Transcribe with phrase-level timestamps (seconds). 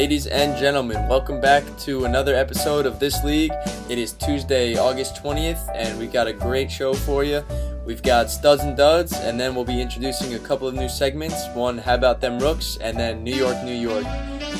[0.00, 3.52] Ladies and gentlemen, welcome back to another episode of This League.
[3.90, 7.44] It is Tuesday, August 20th, and we've got a great show for you.
[7.84, 11.46] We've got studs and duds, and then we'll be introducing a couple of new segments.
[11.52, 14.06] One, How About Them Rooks, and then New York, New York.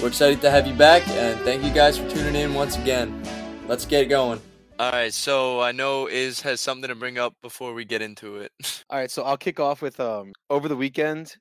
[0.02, 3.26] We're excited to have you back, and thank you guys for tuning in once again.
[3.66, 4.42] Let's get going.
[4.78, 8.36] All right, so I know Iz has something to bring up before we get into
[8.36, 8.52] it.
[8.90, 11.34] All right, so I'll kick off with um over the weekend.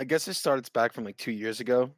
[0.00, 1.90] I guess it starts back from like two years ago.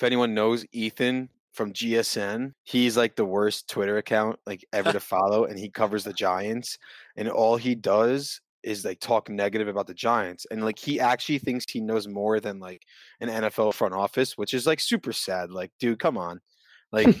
[0.00, 4.98] If anyone knows Ethan from GSN, he's like the worst Twitter account like ever to
[4.98, 6.78] follow, and he covers the Giants.
[7.18, 11.36] And all he does is like talk negative about the Giants, and like he actually
[11.36, 12.80] thinks he knows more than like
[13.20, 15.50] an NFL front office, which is like super sad.
[15.50, 16.40] Like, dude, come on,
[16.92, 17.14] like.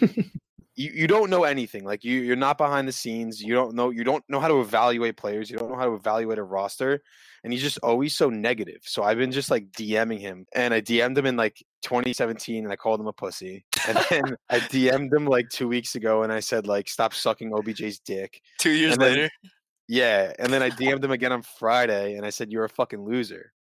[0.76, 3.90] You, you don't know anything like you you're not behind the scenes you don't know
[3.90, 7.02] you don't know how to evaluate players you don't know how to evaluate a roster
[7.44, 8.80] and he's just always so negative.
[8.84, 12.72] So I've been just like DMing him, and I DM'd him in like 2017, and
[12.72, 13.64] I called him a pussy.
[13.88, 17.50] And then I DM'd him like two weeks ago, and I said like, "Stop sucking
[17.52, 19.30] OBJ's dick." Two years And then- later,
[19.88, 23.02] Yeah, and then I DM'd him again on Friday, and I said, "You're a fucking
[23.04, 23.52] loser."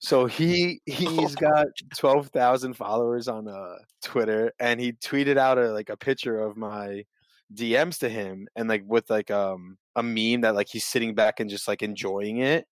[0.00, 1.66] So he he's got
[1.96, 6.56] twelve thousand followers on uh, Twitter, and he tweeted out a like a picture of
[6.56, 7.04] my
[7.54, 11.40] DMs to him, and like with like um a meme that like he's sitting back
[11.40, 12.66] and just like enjoying it.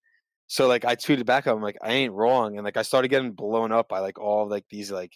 [0.48, 3.32] So like I tweeted back, I'm like I ain't wrong, and like I started getting
[3.32, 5.12] blown up by like all like these like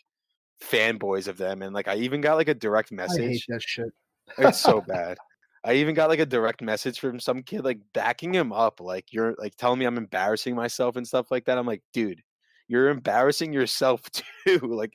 [0.62, 3.46] fanboys of them, and like I even got like a direct I hate message.
[3.48, 3.92] that shit.
[4.38, 5.18] It's so bad.
[5.62, 9.12] I even got like a direct message from some kid like backing him up, like
[9.12, 11.58] you're like telling me I'm embarrassing myself and stuff like that.
[11.58, 12.22] I'm like, dude,
[12.66, 14.02] you're embarrassing yourself
[14.46, 14.58] too.
[14.58, 14.94] like,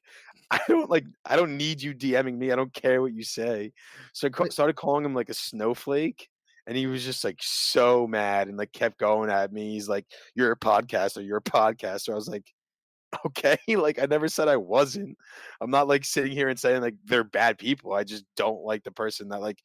[0.51, 2.51] I don't like I don't need you DMing me.
[2.51, 3.73] I don't care what you say.
[4.13, 6.29] So I started calling him like a snowflake.
[6.67, 9.71] And he was just like so mad and like kept going at me.
[9.71, 12.11] He's like, You're a podcaster, you're a podcaster.
[12.11, 12.45] I was like,
[13.25, 15.17] Okay, like I never said I wasn't.
[15.61, 17.93] I'm not like sitting here and saying like they're bad people.
[17.93, 19.59] I just don't like the person that like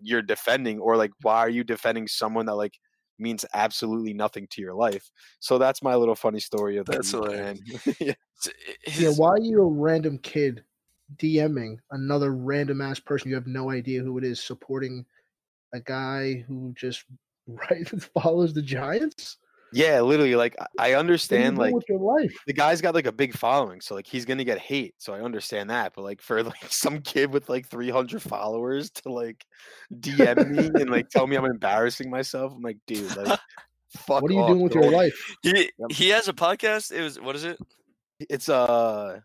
[0.00, 2.74] you're defending or like why are you defending someone that like
[3.18, 6.96] means absolutely nothing to your life so that's my little funny story of that.
[6.96, 7.60] That's weekend.
[8.00, 8.12] yeah.
[8.98, 10.64] Yeah, why are you a random kid
[11.16, 15.06] DMing another random ass person you have no idea who it is supporting
[15.74, 17.04] a guy who just
[17.46, 19.38] right follows the Giants?
[19.72, 22.32] yeah literally like I- i you understand like with your life?
[22.46, 25.20] the guy's got like a big following so like he's gonna get hate so i
[25.20, 29.44] understand that but like for like some kid with like 300 followers to like
[29.92, 33.38] dm me and like tell me i'm embarrassing myself i'm like dude like
[33.96, 34.82] fuck What are you off, doing with bro.
[34.84, 35.34] your life?
[35.42, 36.92] he he has a podcast.
[36.92, 37.58] It was what is it?
[38.30, 39.18] it's uh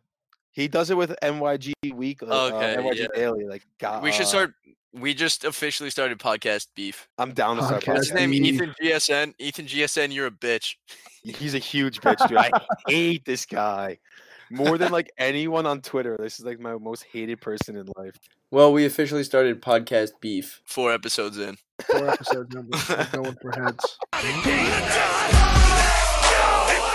[0.52, 3.08] he does it with nyg week uh, Okay, nyg yeah.
[3.14, 4.54] daily like god We should uh, start.
[4.94, 7.08] We just officially started podcast beef.
[7.18, 8.32] i'm down to start Podcast What's his name?
[8.32, 8.54] beef.
[8.56, 9.34] Ethan GSN.
[9.40, 10.76] Ethan GSN, you're a bitch.
[11.24, 12.38] He's a huge bitch, dude.
[12.38, 12.52] I
[12.88, 14.00] hate this guy
[14.50, 16.18] more than like anyone on Twitter.
[16.20, 18.16] This is like my most hated person in life.
[18.50, 20.62] Well, we officially started podcast beef.
[20.66, 21.58] Four episodes in.
[21.90, 22.78] Four episode number.
[22.90, 23.98] We're going for heads.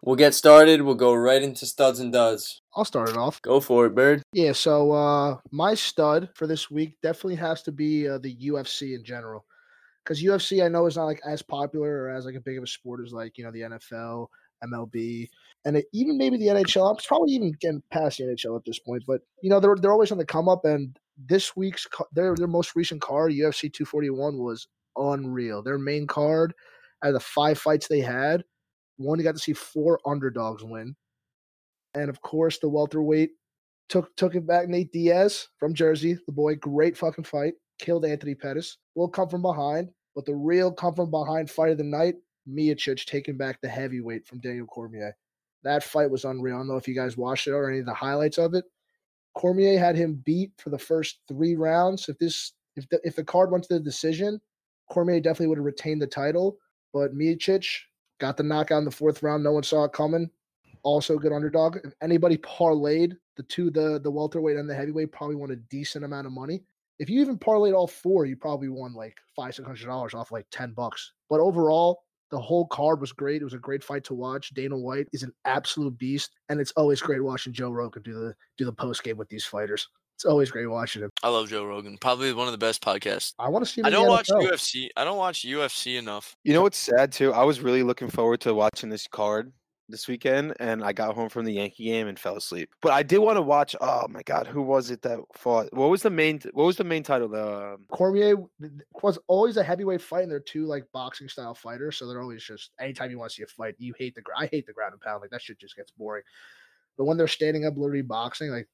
[0.04, 0.82] We'll get started.
[0.82, 2.60] We'll go right into studs and duds.
[2.76, 3.41] I'll start it off.
[3.41, 4.22] Go for it, Bird.
[4.32, 8.94] Yeah, so uh my stud for this week definitely has to be uh, the UFC
[8.94, 9.47] in general.
[10.04, 12.62] Because UFC, I know is not like as popular or as like a big of
[12.62, 14.28] a sport as like you know the NFL,
[14.62, 15.28] MLB,
[15.64, 16.88] and it, even maybe the NHL.
[16.88, 19.93] I'm probably even getting past the NHL at this point, but you know they're they're
[19.93, 20.64] always on the come up.
[20.64, 25.62] And this week's their their most recent card, UFC 241, was unreal.
[25.62, 26.54] Their main card,
[27.03, 28.44] out of the five fights they had,
[28.98, 30.94] one you got to see four underdogs win,
[31.96, 33.30] and of course the welterweight
[33.88, 34.68] took took it back.
[34.68, 37.54] Nate Diaz from Jersey, the boy, great fucking fight.
[37.78, 38.78] Killed Anthony Pettis.
[38.94, 42.14] Will come from behind, but the real come from behind fight of the night,
[42.48, 45.16] Miocic taking back the heavyweight from Daniel Cormier.
[45.62, 46.54] That fight was unreal.
[46.54, 48.64] I don't know if you guys watched it or any of the highlights of it.
[49.34, 52.08] Cormier had him beat for the first three rounds.
[52.08, 54.40] If this if the if the card went to the decision,
[54.90, 56.58] Cormier definitely would have retained the title.
[56.92, 57.66] But Miocic
[58.19, 59.44] got the knockout in the fourth round.
[59.44, 60.31] No one saw it coming
[60.87, 61.79] also good underdog.
[61.83, 66.05] If anybody parlayed the two, the the welterweight and the heavyweight, probably won a decent
[66.05, 66.62] amount of money.
[66.99, 70.31] If you even parlayed all four, you probably won like five, six hundred dollars off
[70.31, 71.12] like ten bucks.
[71.29, 73.43] But overall, the whole card was great.
[73.43, 74.55] It was a great fight to watch.
[74.55, 78.35] Dana White is an absolute beast, and it's always great watching Joe Rogan do the
[78.56, 79.88] do the post game with these fighters.
[80.15, 81.11] It's always great watching him.
[81.23, 81.99] I love Joe Rogan.
[82.00, 83.35] Probably one of the best podcasts.
[83.38, 83.81] I want to see.
[83.81, 84.50] Him I don't watch NFL.
[84.50, 84.88] UFC.
[84.97, 86.37] I don't watch UFC enough.
[86.44, 87.33] You know what's sad too?
[87.33, 89.53] I was really looking forward to watching this card
[89.88, 92.71] this weekend, and I got home from the Yankee game and fell asleep.
[92.83, 93.77] But I did want to watch.
[93.81, 95.69] Oh my god, who was it that fought?
[95.73, 96.41] What was the main?
[96.53, 97.35] What was the main title?
[97.35, 98.37] Um, Cormier
[99.03, 102.43] was always a heavyweight fight, and they're two like boxing style fighters, so they're always
[102.43, 104.93] just anytime you want to see a fight, you hate the I hate the ground
[104.93, 106.25] and pound, like that shit just gets boring.
[106.99, 108.69] But when they're standing up, literally boxing, like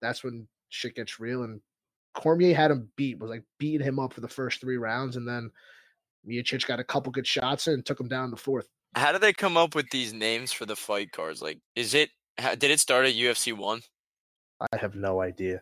[0.00, 1.42] that's when shit gets real.
[1.42, 1.60] And
[2.14, 5.28] Cormier had him beat, was like beating him up for the first three rounds, and
[5.28, 5.50] then
[6.26, 8.68] Miocic got a couple good shots and took him down the fourth.
[8.94, 11.42] How do they come up with these names for the fight cards?
[11.42, 12.10] Like, is it
[12.40, 13.82] ha- did it start at UFC one?
[14.72, 15.60] I have no idea.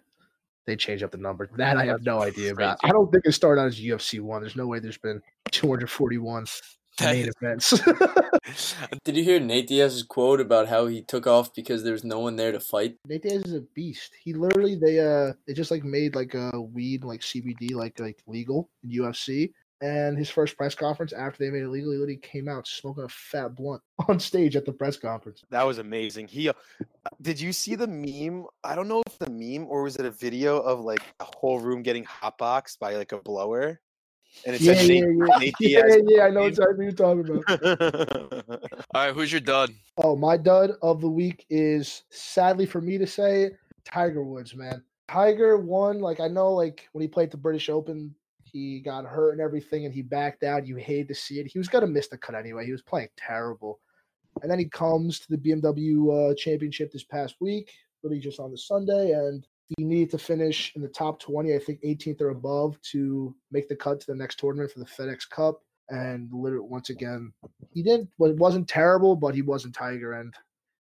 [0.66, 1.48] They change up the number.
[1.56, 2.78] That I have no idea about.
[2.84, 4.42] I don't think it started out as UFC one.
[4.42, 6.44] There's no way there's been 241
[6.98, 7.82] That main is- events.
[9.04, 12.20] Did you hear Nate Diaz's quote about how he took off because there was no
[12.20, 12.96] one there to fight?
[13.08, 14.12] Nate Diaz is a beast.
[14.22, 18.18] He literally they uh they just like made like a weed like CBD like like
[18.28, 19.50] legal in UFC.
[19.80, 23.08] And his first press conference after they made it legal, he came out smoking a
[23.08, 25.42] fat blunt on stage at the press conference.
[25.50, 26.28] That was amazing.
[26.28, 26.52] He uh,
[27.20, 28.46] did you see the meme?
[28.62, 31.60] I don't know if the meme or was it a video of like a whole
[31.60, 33.80] room getting hotboxed by like a blower,
[34.46, 35.38] and it's Yeah, said yeah, Nate, yeah.
[35.38, 38.60] Nate yeah, yeah, I know exactly what you're talking about.
[38.94, 39.70] All right, who's your dud?
[39.98, 43.50] Oh, my dud of the week is sadly for me to say
[43.84, 44.82] Tiger Woods, man.
[45.08, 46.00] Tiger won.
[46.00, 48.14] Like I know, like when he played the British Open,
[48.54, 50.66] he got hurt and everything, and he backed out.
[50.66, 51.48] You hate to see it.
[51.48, 52.64] He was gonna miss the cut anyway.
[52.64, 53.80] He was playing terrible,
[54.42, 57.72] and then he comes to the BMW uh, Championship this past week,
[58.02, 59.44] literally just on the Sunday, and
[59.76, 63.68] he needed to finish in the top 20, I think 18th or above, to make
[63.68, 65.62] the cut to the next tournament for the FedEx Cup.
[65.88, 67.32] And literally, once again,
[67.72, 68.08] he didn't.
[68.18, 70.32] Well, it wasn't terrible, but he wasn't Tiger, and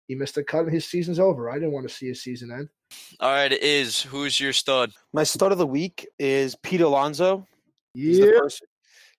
[0.06, 1.50] he missed the cut, and his season's over.
[1.50, 2.68] I didn't want to see his season end.
[3.20, 4.92] All right, it is who's your stud?
[5.12, 7.46] My stud of the week is Pete Alonso.
[7.98, 8.30] Yeah.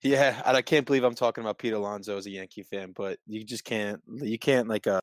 [0.01, 3.19] Yeah, and I can't believe I'm talking about Pete Alonso as a Yankee fan, but
[3.27, 5.01] you just can't you can't like uh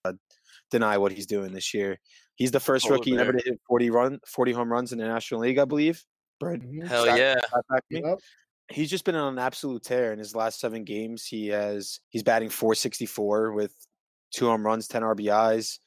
[0.70, 1.99] deny what he's doing this year.
[2.34, 5.06] He's the first Polar rookie ever to hit 40 run 40 home runs in the
[5.06, 6.02] National League, I believe.
[6.40, 6.87] Brad, Mhm.
[6.87, 7.40] Hell yeah!
[7.90, 8.19] Yep.
[8.70, 11.25] He's just been on an absolute tear in his last seven games.
[11.26, 13.75] He has he's batting 464 with
[14.32, 15.78] two home runs, 10 RBIs,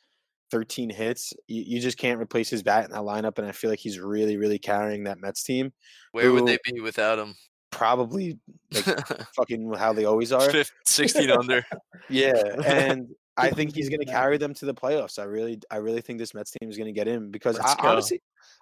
[0.52, 1.34] 13 hits.
[1.48, 4.00] You, you just can't replace his bat in that lineup, and I feel like he's
[4.00, 5.74] really, really carrying that Mets team.
[6.14, 7.36] Where would they be without him?
[7.80, 8.38] Probably
[8.74, 8.86] like
[9.36, 10.50] fucking how they always are.
[10.52, 11.64] Fif- 16 under.
[12.10, 12.34] Yeah,
[12.66, 15.20] and I think he's going to carry them to the playoffs.
[15.20, 17.76] I really, I really think this Mets team is going to get in because Let's
[17.76, 17.88] I, go.
[17.90, 18.22] honestly,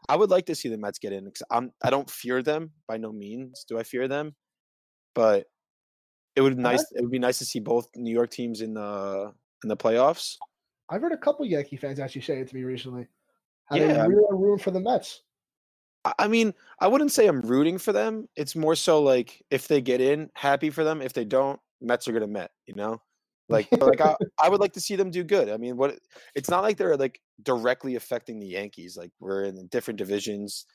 [0.10, 1.24] I would like to see the Mets get in.
[1.26, 3.66] Because I'm, I don't fear them by no means.
[3.68, 4.36] Do I fear them?
[5.16, 5.46] But
[6.36, 6.86] it would be I- nice.
[6.92, 9.32] It would be nice to see both New York teams in the
[9.64, 10.36] in the playoffs.
[10.90, 13.08] I've heard a couple Yankee fans actually say it to me recently.
[13.66, 15.22] How Yeah, they I'm- really are rooting for the Mets.
[16.06, 18.28] I- mean, I wouldn't say I'm rooting for them.
[18.36, 21.02] It's more so like if they get in, happy for them.
[21.02, 22.52] If they don't, Mets are gonna Met.
[22.66, 23.02] You know,
[23.50, 25.50] like like I, I would like to see them do good.
[25.50, 25.98] I mean, what?
[26.36, 28.98] It's not like they're like directly affecting the Yankees.
[28.98, 30.66] Like we're in different divisions.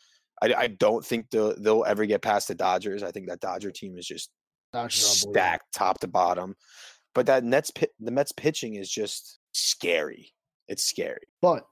[0.43, 3.03] I, I don't think they'll they'll ever get past the Dodgers.
[3.03, 4.31] I think that Dodger team is just
[4.73, 6.57] Dodgers stacked top to bottom.
[7.15, 7.71] But that Nets
[8.01, 10.33] the Mets pitching is just scary.
[10.69, 11.27] It's scary.
[11.41, 11.67] But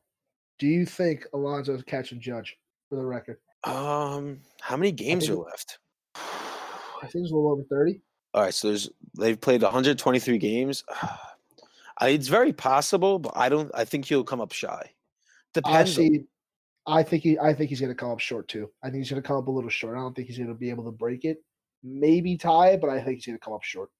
[0.58, 2.56] do you think Alonso's catching Judge
[2.90, 3.38] for the record?
[3.64, 5.78] Um, how many games are left?
[6.14, 8.00] I think it's a little over 30.
[8.34, 10.84] All right, so there's they've played 123 games.
[12.02, 13.70] It's very possible, but I don't.
[13.75, 14.70] I think he'll come up shy.
[14.87, 14.88] I
[15.52, 15.98] Depends.
[15.98, 16.25] on- see.
[16.87, 17.38] I think he.
[17.38, 18.70] I think he's going to come up short too.
[18.82, 19.99] I think he's going to come up a little short.
[19.99, 21.44] I don't think he's going to be able to break it.
[21.85, 23.90] Maybe tie, it, but I think he's going to come up short.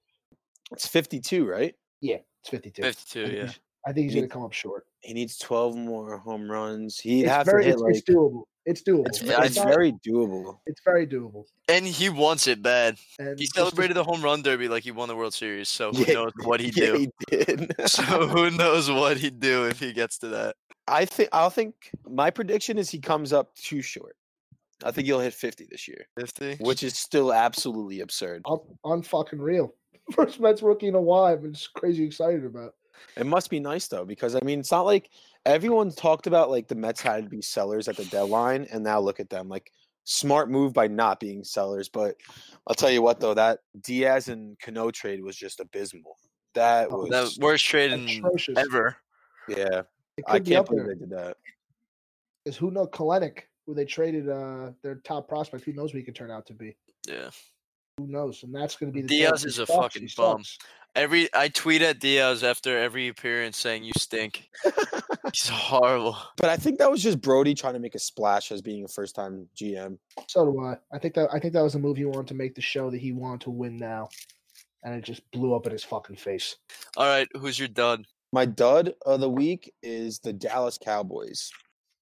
[0.73, 1.75] It's 52, right?
[2.01, 2.83] Yeah, it's 52.
[2.83, 3.33] 52, I yeah.
[3.43, 4.87] he's- I think he's going to come up short.
[5.01, 6.99] He needs 12 more home runs.
[6.99, 7.65] He'd It's have very.
[7.65, 7.95] to hit It's, like.
[7.97, 8.45] it's doable.
[8.71, 9.07] It's doable.
[9.07, 10.59] It's, Yeah, it's not- very doable.
[10.67, 11.45] It's very doable.
[11.69, 12.99] And he wants it bad.
[13.19, 15.69] And He celebrated the home run derby like he won the World Series.
[15.69, 16.99] So who Yeah, knows what he'd yeah, do?
[16.99, 17.73] he did.
[17.89, 20.57] So who knows what he'd do if he gets to that?
[20.89, 21.29] I think.
[21.33, 21.75] I'll think.
[22.09, 24.17] My prediction is he comes up too short.
[24.83, 26.57] I think he'll hit 50 this year, 50?
[26.65, 28.43] which is still absolutely absurd.
[28.85, 29.75] un, fucking real.
[30.13, 31.35] First Mets rookie in a while.
[31.35, 32.75] I'm just crazy excited about.
[33.17, 35.11] It must be nice though, because I mean, it's not like
[35.47, 39.01] everyone talked about like the Mets had to be sellers at the deadline, and now
[39.01, 39.49] look at them.
[39.49, 39.71] Like
[40.05, 41.89] smart move by not being sellers.
[41.89, 42.17] But
[42.67, 46.17] I'll tell you what though, that Diaz and Cano trade was just abysmal.
[46.55, 48.59] That Oh, was The worst trade in Atrocious.
[48.59, 48.97] ever.
[49.49, 49.83] yeah.
[50.27, 50.95] I can't up believe there.
[50.95, 51.37] they did that.
[52.45, 52.89] Because who knows?
[52.89, 56.47] Kelenic, who they traded uh their top prospect, who knows what he could turn out
[56.47, 56.77] to be?
[57.09, 57.31] Yeah.
[58.01, 58.43] Who knows?
[58.43, 60.43] And that's going to be the Diaz is a sucks, fucking he bum.
[60.43, 60.59] sucks.
[60.97, 64.49] Every I tweet at Diaz after every appearance saying you stink.
[65.33, 66.17] He's horrible.
[66.37, 68.89] But I think that was just Brodie trying to make a splash as being a
[68.89, 69.99] first time GM.
[70.27, 70.77] So do I.
[70.93, 72.91] I think that I think that was a move he wanted to make the show
[72.91, 74.09] that he wanted to win now,
[74.83, 76.57] and it just blew up in his fucking face.
[76.97, 78.05] All right, who's your dud?
[78.33, 81.51] My dud of the week is the Dallas Cowboys.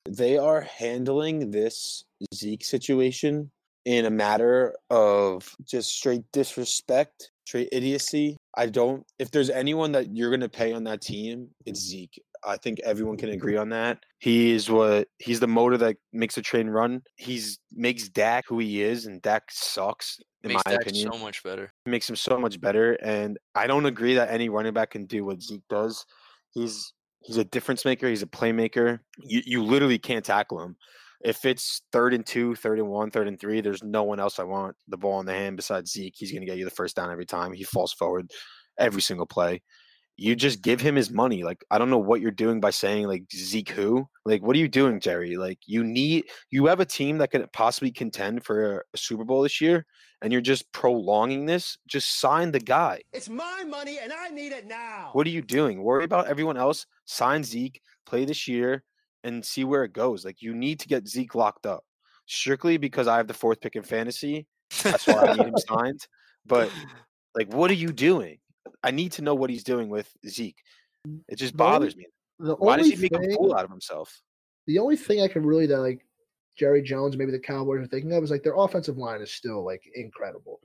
[0.08, 3.50] They are handling this Zeke situation
[3.88, 8.36] in a matter of just straight disrespect, straight idiocy.
[8.54, 12.20] I don't, if there's anyone that you're going to pay on that team, it's Zeke.
[12.46, 14.00] I think everyone can agree on that.
[14.18, 17.00] He is what he's the motor that makes the train run.
[17.16, 21.10] He's makes Dak who he is, and Dak sucks in Makes my Dak opinion.
[21.10, 21.72] so much better.
[21.86, 22.92] makes him so much better.
[23.02, 26.04] And I don't agree that any running back can do what Zeke does.
[26.52, 26.92] He's
[27.22, 28.06] he's a difference maker.
[28.06, 29.00] He's a playmaker.
[29.18, 30.76] You you literally can't tackle him.
[31.20, 34.38] If it's third and two, third and one, third and three, there's no one else
[34.38, 36.14] I want the ball in the hand besides Zeke.
[36.16, 37.52] He's going to get you the first down every time.
[37.52, 38.30] He falls forward
[38.78, 39.62] every single play.
[40.16, 41.44] You just give him his money.
[41.44, 44.08] Like I don't know what you're doing by saying like Zeke who.
[44.24, 45.36] Like what are you doing, Jerry?
[45.36, 49.24] Like you need you have a team that could possibly contend for a, a Super
[49.24, 49.86] Bowl this year,
[50.20, 51.78] and you're just prolonging this.
[51.86, 53.00] Just sign the guy.
[53.12, 55.10] It's my money and I need it now.
[55.12, 55.82] What are you doing?
[55.82, 56.84] Worry about everyone else.
[57.04, 58.82] Sign Zeke, play this year,
[59.24, 60.24] and see where it goes.
[60.24, 61.84] Like you need to get Zeke locked up
[62.26, 64.46] strictly because I have the fourth pick in fantasy.
[64.82, 66.06] That's why I need him signed.
[66.46, 66.70] But
[67.34, 68.38] like, what are you doing?
[68.82, 70.62] I need to know what he's doing with Zeke.
[71.06, 72.06] Mm, it just The bothers me.
[72.38, 74.22] The Why does he make a fool out of himself?
[74.68, 76.04] the only thing I can really that like
[76.56, 79.64] Jerry Jones, maybe the Cowboys are thinking of is like their offensive line is still
[79.64, 80.60] like incredible.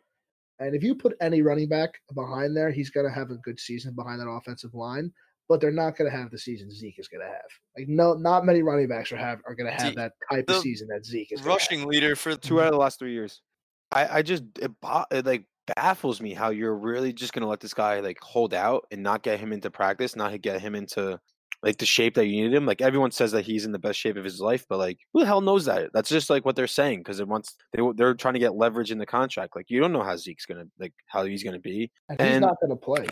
[0.59, 3.95] And if you put any running back behind there, he's gonna have a good season
[3.95, 5.11] behind that offensive line.
[5.49, 7.49] But they're not gonna have the season Zeke is gonna have.
[7.77, 10.61] Like no, not many running backs are have are gonna have Zeke- that type of
[10.61, 11.41] season that Zeke is.
[11.41, 11.59] gonna have.
[11.59, 12.59] Rushing leader for Two mm-hmm.
[12.59, 13.41] out of the last three years.
[13.91, 14.71] I, I just it,
[15.11, 15.45] it like
[15.75, 19.23] baffles me how you're really just gonna let this guy like hold out and not
[19.23, 21.19] get him into practice, not get him into
[21.63, 22.65] like the shape that you needed him.
[22.65, 25.21] Like everyone says that he's in the best shape of his life, but like who
[25.21, 25.91] the hell knows that?
[25.93, 28.91] That's just like what they're saying because it wants they they're trying to get leverage
[28.91, 29.55] in the contract.
[29.55, 31.91] Like you don't know how Zeke's gonna like how he's gonna be.
[32.09, 33.07] And he's not gonna play.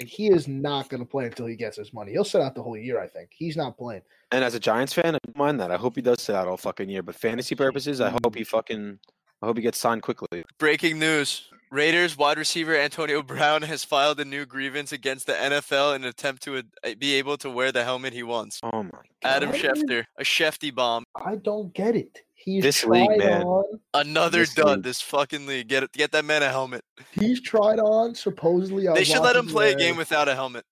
[0.00, 2.12] Like he is not gonna play until he gets his money.
[2.12, 3.00] He'll sit out the whole year.
[3.00, 4.02] I think he's not playing.
[4.32, 5.70] And as a Giants fan, I don't mind that.
[5.70, 7.02] I hope he does sit out all fucking year.
[7.02, 8.98] But fantasy purposes, I hope he fucking
[9.42, 10.44] I hope he gets signed quickly.
[10.58, 11.48] breaking news.
[11.70, 16.08] Raiders wide receiver Antonio Brown has filed a new grievance against the NFL in an
[16.08, 16.62] attempt to uh,
[16.98, 18.60] be able to wear the helmet he wants.
[18.62, 19.02] Oh my god.
[19.24, 21.04] Adam Schefter, a Schefty bomb.
[21.16, 22.22] I don't get it.
[22.46, 23.42] He's This tried league, man.
[23.42, 23.80] on.
[23.92, 24.66] Another This dud.
[24.68, 24.82] league.
[24.84, 25.66] This fucking league.
[25.68, 26.82] Get it, get that man a helmet.
[27.12, 28.14] He's tried on.
[28.14, 30.64] Supposedly, I They should let him watching play a game without a helmet.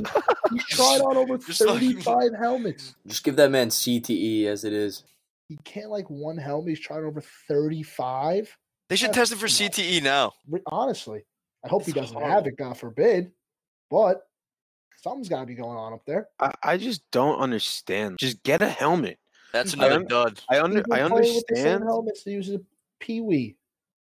[0.52, 2.94] He's tried on over Just fucking- 35 helmets.
[3.06, 5.04] Just give that man CTE as it is.
[5.48, 6.68] He can't like one helmet.
[6.68, 8.56] He's tried over 35.
[8.88, 9.46] They should That's test him for.
[9.46, 10.32] CTE now.
[10.66, 11.24] Honestly,
[11.64, 13.30] I hope he doesn't have it, God forbid.
[13.90, 14.20] But
[15.02, 16.28] something's got to be going on up there.
[16.40, 18.18] I, I just don't understand.
[18.18, 19.18] Just get a helmet.
[19.52, 20.40] That's I another un- dud.
[20.48, 21.84] I under He's I playing with the same understand.
[21.84, 22.60] helmets he uses a
[23.00, 23.56] Pee Wee.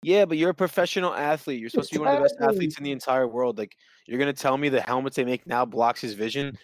[0.04, 1.60] Yeah, but you're a professional athlete.
[1.62, 3.58] You're supposed to be one of the best athletes in the entire world.
[3.58, 6.58] Like you're gonna tell me the helmets they make now blocks his vision.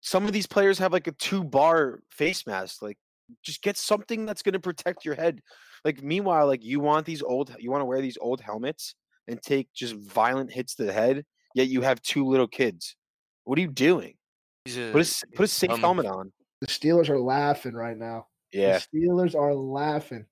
[0.00, 2.82] Some of these players have like a two bar face mask.
[2.82, 2.98] Like
[3.42, 5.40] just get something that's gonna protect your head.
[5.84, 8.94] Like meanwhile, like you want these old you want to wear these old helmets
[9.28, 12.96] and take just violent hits to the head, yet you have two little kids.
[13.44, 14.14] What are you doing?
[14.66, 16.32] He's a, Put a s- put a safe um, helmet on.
[16.66, 18.26] The Steelers are laughing right now.
[18.50, 18.78] Yeah.
[18.92, 20.24] The Steelers are laughing.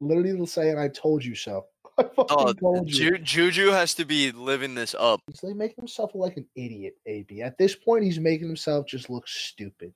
[0.00, 1.66] Literally saying, I told you so.
[1.98, 3.18] I Oh, told you.
[3.18, 5.20] Ju- Juju has to be living this up.
[5.26, 7.42] He's like making himself look like an idiot, AB.
[7.42, 9.92] At this point, he's making himself just look stupid.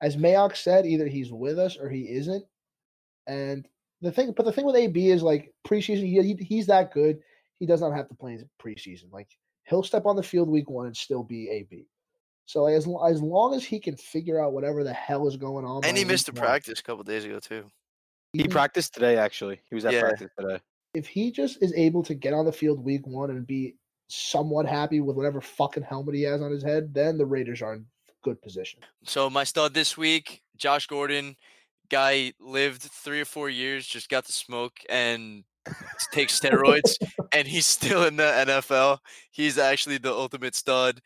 [0.00, 2.44] As Mayock said, either he's with us or he isn't.
[3.28, 3.68] And
[4.00, 7.20] the thing, but the thing with AB is like preseason, he, he- he's that good.
[7.60, 9.12] He does not have to play in preseason.
[9.12, 9.28] Like
[9.68, 11.86] he'll step on the field week one and still be AB.
[12.52, 15.64] So like, as as long as he can figure out whatever the hell is going
[15.64, 17.64] on, And he missed a week practice a couple days ago too.
[18.34, 19.58] He even practiced today actually.
[19.70, 20.00] He was at Yeah.
[20.00, 20.60] practice today.
[20.92, 23.76] if he just is able to get on the field week one and be
[24.08, 27.72] somewhat happy with whatever fucking helmet he has on his head, then the Raiders are
[27.72, 27.86] in
[28.22, 28.80] good position.
[29.04, 31.36] So my stud this week, Josh Gordon,
[31.88, 35.44] guy lived three or four years, just got to smoke and
[36.10, 36.98] take steroids,
[37.32, 38.98] and he's still in the NFL.
[39.30, 41.00] He's actually the ultimate stud,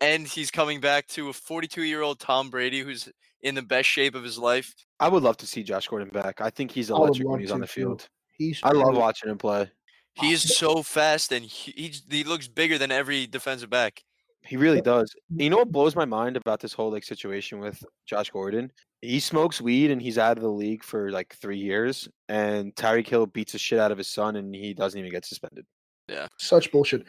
[0.00, 3.08] and he's coming back to a 42 year old Tom Brady who's
[3.42, 4.74] in the best shape of his life.
[4.98, 6.40] I would love to see Josh Gordon back.
[6.40, 8.06] I think he's electric when he's on the field.
[8.36, 9.70] He's I love watching him play.
[10.14, 14.02] He's so fast, and he, he's- he looks bigger than every defensive back.
[14.42, 15.14] He really does.
[15.36, 18.72] You know what blows my mind about this whole like situation with Josh Gordon?
[19.02, 23.06] He smokes weed and he's out of the league for like three years, and Tyreek
[23.06, 25.64] Hill beats the shit out of his son, and he doesn't even get suspended.
[26.08, 26.26] Yeah.
[26.38, 27.04] Such bullshit.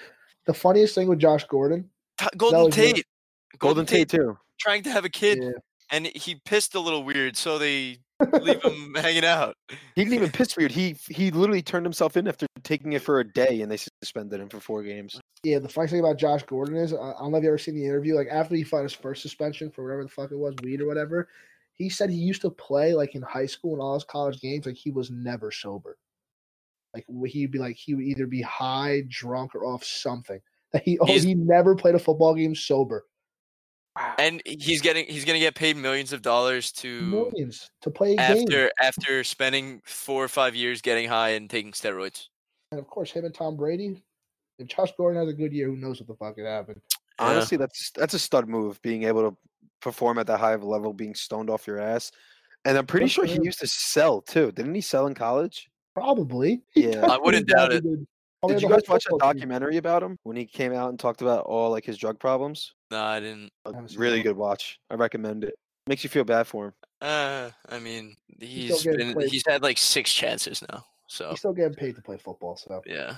[0.46, 1.90] The funniest thing with Josh Gordon,
[2.22, 2.96] T- Golden was good.
[2.96, 3.06] Tate,
[3.60, 4.38] Golden Tate too.
[4.60, 5.52] trying to have a kid, yeah,
[5.92, 7.98] and he pissed a little weird, so they
[8.42, 9.56] leave him hanging out.
[9.96, 10.72] He didn't even piss weird.
[10.72, 14.40] He he literally turned himself in after taking it for a day, and they suspended
[14.40, 15.20] him for four games.
[15.44, 15.60] yeah.
[15.60, 17.76] The funny thing about Josh Gordon is, uh, I don't know if you ever seen
[17.76, 18.16] the interview.
[18.16, 20.88] Like after he fought his first suspension for whatever the fuck it was, weed or
[20.88, 21.28] whatever,
[21.74, 24.66] he said he used to play like in high school and all his college games.
[24.66, 25.98] Like he was never sober.
[26.94, 30.40] Like he'd be like he would either be high, drunk, or off something.
[30.74, 33.06] That he oh, he never played a football game sober.
[34.18, 38.16] and he's getting he's gonna get paid millions of dollars to Millions to play a
[38.16, 38.44] game.
[38.46, 42.28] after after spending four or five years getting high and taking steroids.
[42.72, 44.02] And of course, him and Tom Brady.
[44.60, 46.82] If Josh Gordon has a good year, who knows what the fuck could happen?
[47.20, 47.26] Yeah.
[47.26, 48.82] Honestly, that's that's a stud move.
[48.82, 49.38] Being able to
[49.82, 52.12] perform at that high of a level, being stoned off your ass,
[52.64, 54.52] and I'm pretty Good sure for he used to sell too.
[54.54, 55.70] Didn't he sell in college?
[55.94, 56.62] Probably.
[56.76, 57.06] Yeah.
[57.06, 57.84] I wouldn't doubt it.
[57.84, 58.08] Probably
[58.48, 59.40] Did you guys watch a football team.
[59.40, 62.74] documentary about him when he came out and talked about all like his drug problems?
[62.90, 63.52] No, I didn't.
[63.66, 64.80] A haven't really good watch.
[64.90, 65.54] I recommend it.
[65.88, 66.74] Makes you feel bad for him.
[67.02, 70.86] Uh, I mean, still he's getting been, he's had like six chances now.
[71.08, 73.16] So He's still getting paid to play football, so yeah.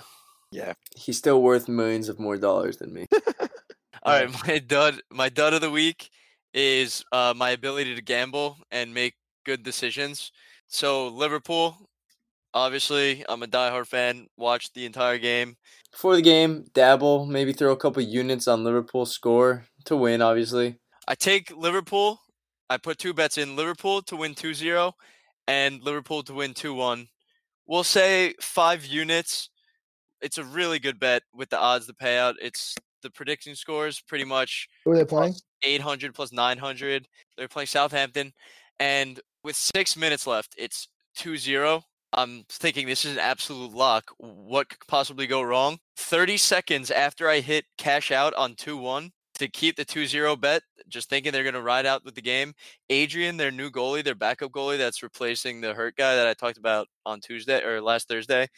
[0.50, 0.72] Yeah.
[0.96, 3.06] He's still worth millions of more dollars than me.
[4.02, 6.10] All right, my dud my dud of the week
[6.52, 9.14] is uh, my ability to gamble and make
[9.44, 10.32] good decisions.
[10.66, 11.88] So Liverpool,
[12.54, 14.26] obviously, I'm a diehard fan.
[14.36, 15.56] Watched the entire game.
[15.90, 20.76] Before the game, dabble, maybe throw a couple units on Liverpool score to win, obviously.
[21.06, 22.20] I take Liverpool.
[22.70, 24.92] I put two bets in Liverpool to win 2-0
[25.46, 27.08] and Liverpool to win 2-1.
[27.66, 29.50] We'll say 5 units.
[30.22, 32.34] It's a really good bet with the odds the payout.
[32.40, 35.34] It's the predicting scores pretty much who are they playing?
[35.62, 37.06] 800 plus 900.
[37.36, 38.32] They're playing Southampton.
[38.80, 41.82] And with six minutes left, it's 2 0.
[42.14, 44.12] I'm thinking this is an absolute lock.
[44.18, 45.78] What could possibly go wrong?
[45.96, 50.36] 30 seconds after I hit cash out on 2 1 to keep the 2 0
[50.36, 52.54] bet, just thinking they're going to ride out with the game.
[52.88, 56.58] Adrian, their new goalie, their backup goalie that's replacing the hurt guy that I talked
[56.58, 58.48] about on Tuesday or last Thursday,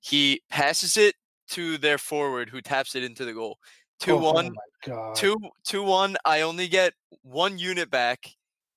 [0.00, 1.14] he passes it
[1.50, 3.58] to their forward who taps it into the goal.
[4.00, 4.54] 2 1 Oh my
[4.86, 5.14] god.
[5.14, 6.92] two two one i only get
[7.22, 8.26] one unit back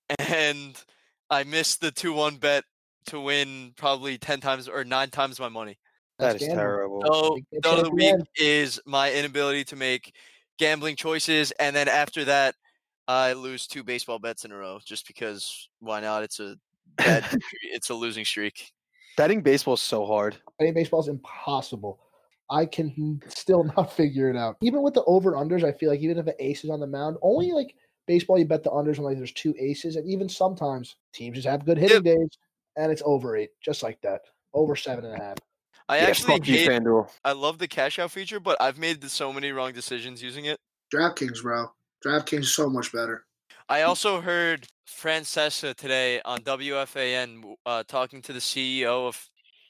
[0.19, 0.83] and
[1.31, 2.63] i missed the two one bet
[3.07, 5.77] to win probably 10 times or nine times my money
[6.19, 6.65] That That's is gambling.
[6.65, 7.01] terrible.
[7.05, 8.25] so Big of the week again.
[8.37, 10.13] is my inability to make
[10.57, 12.55] gambling choices and then after that
[13.07, 16.55] i lose two baseball bets in a row just because why not it's a
[16.97, 17.25] bad
[17.63, 18.71] it's a losing streak
[19.17, 20.35] Betting baseball is so hard.
[20.59, 22.01] Betting baseball is impossible.
[22.49, 24.57] I can still not figure it out.
[24.61, 26.87] Even with the over unders, I feel like even if an ace is on the
[26.87, 27.75] mound, only like
[28.07, 31.47] baseball, you bet the unders when like there's two aces, and even sometimes teams just
[31.47, 32.27] have good hitting days,
[32.77, 34.21] and it's over eight, just like that,
[34.53, 35.37] over seven and a half.
[35.89, 37.09] i yeah, actually fuck hate, FanDuel.
[37.23, 40.59] i love the cash out feature but i've made so many wrong decisions using it
[40.93, 41.67] DraftKings, bro.
[42.05, 43.25] DraftKings is so much better.
[43.67, 49.29] I also heard Francesa today on WFAN w- uh, talking to the CEO of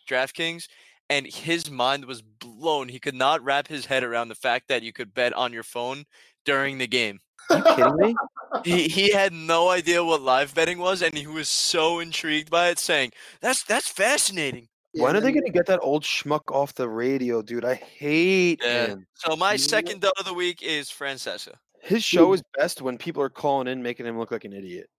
[0.09, 0.67] DraftKings,
[1.09, 2.89] and his mind was blown.
[2.89, 5.63] He could not wrap his head around the fact that you could bet on your
[5.63, 6.03] phone
[6.45, 7.19] during the game.
[7.49, 8.15] Kidding me?
[8.63, 12.69] He, he had no idea what live betting was, and he was so intrigued by
[12.69, 16.87] it, saying, "That's that's fascinating." when are they gonna get that old schmuck off the
[16.87, 17.65] radio, dude?
[17.65, 18.87] I hate Yeah.
[18.87, 19.07] him.
[19.15, 19.57] So my Yeah.
[19.57, 21.55] second dud of the week is Francesa.
[21.81, 24.89] His show is best when people are calling in, making him look like an idiot.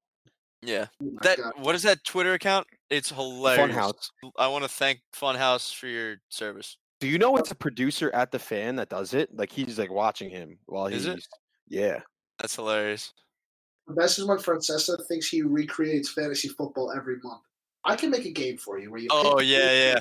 [0.61, 1.53] Yeah, Oh that God.
[1.59, 2.67] what is that Twitter account?
[2.91, 3.75] It's hilarious.
[3.75, 4.11] Funhouse.
[4.39, 6.77] I want to thank Funhouse for your service.
[7.01, 9.35] Do you know it's a producer at the fan that does it?
[9.35, 11.27] Like he's like watching him while he's Is it?
[11.69, 12.01] Yeah.
[12.38, 13.12] That's hilarious.
[13.87, 17.42] The best is when Francesa thinks he recreates fantasy football every month.
[17.85, 19.09] I can make a game for you where you.
[19.11, 20.01] Oh yeah, yeah.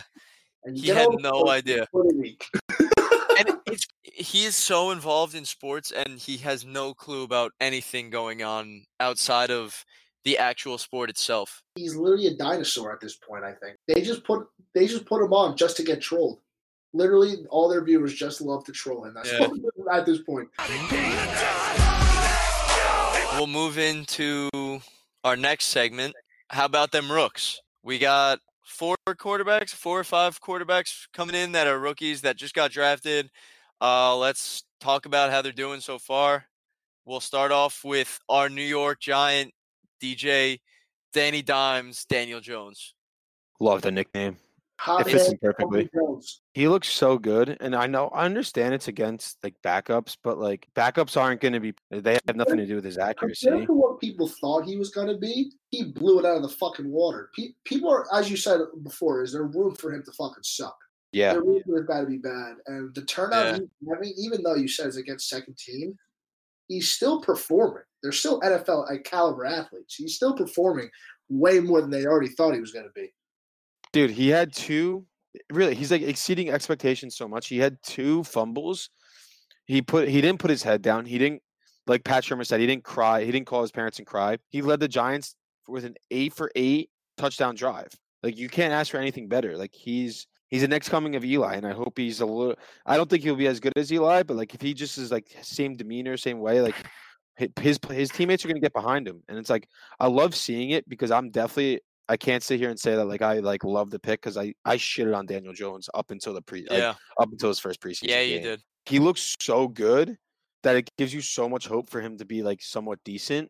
[0.64, 1.88] And He had no idea.
[1.94, 2.48] week.
[3.38, 8.10] And it's he is so involved in sports and he has no clue about anything
[8.10, 9.86] going on outside of
[10.24, 11.62] the actual sport itself.
[11.76, 13.44] He's literally a dinosaur at this point.
[13.44, 16.40] I think they just put they just put him on just to get trolled.
[16.94, 19.14] Literally, all their viewers just love to troll him.
[19.14, 19.48] That's Yeah.
[19.92, 20.50] at this point.
[23.38, 24.50] We'll move into
[25.26, 26.16] our next segment.
[26.50, 27.60] How about them rooks?
[27.84, 32.54] We got four quarterbacks, four or five quarterbacks coming in that are rookies that just
[32.54, 33.30] got drafted.
[33.82, 36.46] Uh, let's talk about how they're doing so far.
[37.04, 39.52] We'll start off with our New York Giant
[40.02, 40.60] DJ,
[41.12, 42.94] Danny Dimes, Daniel Jones.
[43.60, 44.38] Love the nickname.
[44.78, 45.90] Hot It fits hand him perfectly.
[46.54, 50.68] He looks so good, and I know I understand it's against like backups, but like
[50.76, 51.74] backups aren't going to be.
[51.92, 53.48] They have nothing to do with his accuracy.
[53.48, 56.42] Compared to what people thought he was going to be, he blew it out of
[56.42, 57.30] the fucking water.
[57.64, 60.78] People are, as you said before, is there room for him to fucking suck?
[61.14, 63.46] Yeah, There room for his bad to be bad, and the turnout.
[63.46, 63.54] Yeah.
[63.54, 65.98] He's having, even though you said it's against second team,
[66.68, 67.84] he's still performing.
[68.04, 69.96] They're still NFL like, caliber athletes.
[69.96, 70.90] He's still performing
[71.30, 73.14] way more than they already thought he was going to be.
[73.96, 75.06] Dude, he had two.
[75.50, 77.48] Really, he's like exceeding expectations so much.
[77.48, 78.90] He had two fumbles.
[79.68, 81.06] He put he didn't put his head down.
[81.06, 81.42] He didn't
[81.88, 82.60] like Pat Shurmur said.
[82.60, 83.24] He didn't cry.
[83.24, 84.38] He didn't call his parents and cry.
[84.50, 85.38] He led the Giants
[85.70, 87.88] with an eight for eight touchdown drive.
[88.22, 89.58] Like you can't ask for anything better.
[89.58, 92.56] Like he's he's the next coming of Eli, and I hope he's a little.
[92.86, 95.10] I don't think he'll be as good as Eli, but like if he just is
[95.10, 96.76] like same demeanor, same way, like
[97.62, 99.70] his his teammates are going to get behind him, and it's like
[100.02, 103.22] I love seeing it because I'm definitely I can't sit here and say that like
[103.22, 106.42] I like love the pick because I I shitted on Daniel Jones up until the
[106.42, 106.94] pre like, Yeah.
[107.20, 108.10] up until his first preseason.
[108.10, 108.44] Yeah, you game.
[108.44, 108.62] did.
[108.86, 110.18] He looks so good
[110.64, 113.50] that it gives you so much hope for him to be like somewhat decent.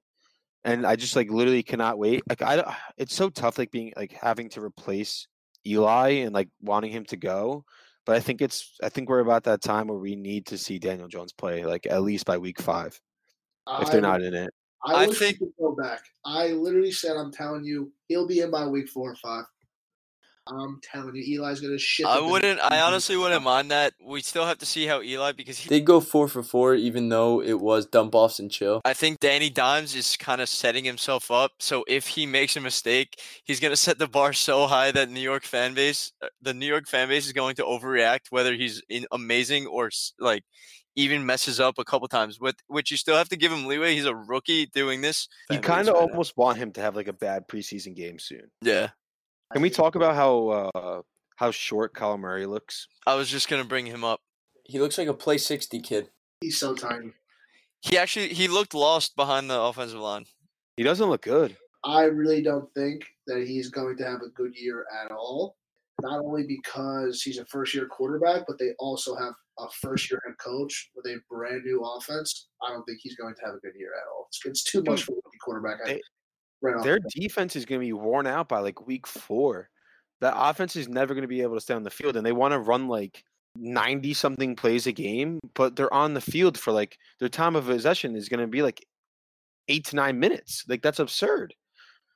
[0.64, 2.24] And I just like literally cannot wait.
[2.30, 5.28] Like I, don't- it's so tough like being like having to replace
[5.68, 7.64] Eli and like wanting him to go.
[8.06, 10.78] But I think it's I think we're about that time where we need to see
[10.80, 13.00] Daniel Jones play like at least by week five
[13.82, 14.54] if they're not in it.
[14.84, 16.02] I, I wish think- go back.
[16.26, 19.46] I literally said, I'm telling you, he'll be in by week four or five.
[20.48, 22.06] I'm telling you, Eli's gonna shit.
[22.06, 22.60] I wouldn't.
[22.60, 23.94] I honestly wouldn't mind that.
[24.04, 25.70] We still have to see how Eli because he.
[25.70, 28.82] They go four for four, even though it was dump offs and chill.
[28.86, 31.54] I think Danny Dimes is kind of setting himself up.
[31.60, 35.20] So if he makes a mistake, he's gonna set the bar so high that New
[35.20, 38.84] York fan base, uh, the New York fan base, is going to overreact whether he's
[38.88, 40.44] in amazing or like
[40.96, 42.40] even messes up a couple times.
[42.40, 43.94] With which you still have to give him leeway.
[43.96, 45.28] He's a rookie doing this.
[45.50, 46.12] You kind of right now.
[46.12, 48.50] almost want him to have like a bad preseason game soon.
[48.62, 48.90] Yeah.
[49.54, 51.02] Can we talk about how uh
[51.36, 52.88] how short Kyler Murray looks?
[53.06, 54.22] I was just gonna bring him up.
[54.64, 56.10] He looks like a play 60 kid.
[56.42, 57.12] He's so tiny.
[57.82, 60.26] He actually he looked lost behind the offensive line.
[60.78, 61.56] He doesn't look good.
[61.84, 65.56] I really don't think that he's going to have a good year at all.
[66.02, 70.22] Not only because he's a first year quarterback, but they also have a first year
[70.26, 72.48] head coach with a brand new offense.
[72.66, 74.26] I don't think he's going to have a good year at all.
[74.30, 75.86] It's, it's too much for a rookie quarterback.
[75.86, 76.02] They-
[76.62, 77.12] right Their the bat.
[77.16, 79.70] defense is going to be worn out by like week four.
[80.22, 82.32] That offense is never going to be able to stay on the field, and they
[82.32, 83.24] want to run like
[83.58, 87.66] ninety something plays a game, but they're on the field for like their time of
[87.66, 88.84] possession is going to be like
[89.68, 90.64] eight to nine minutes.
[90.70, 91.54] Like that's absurd.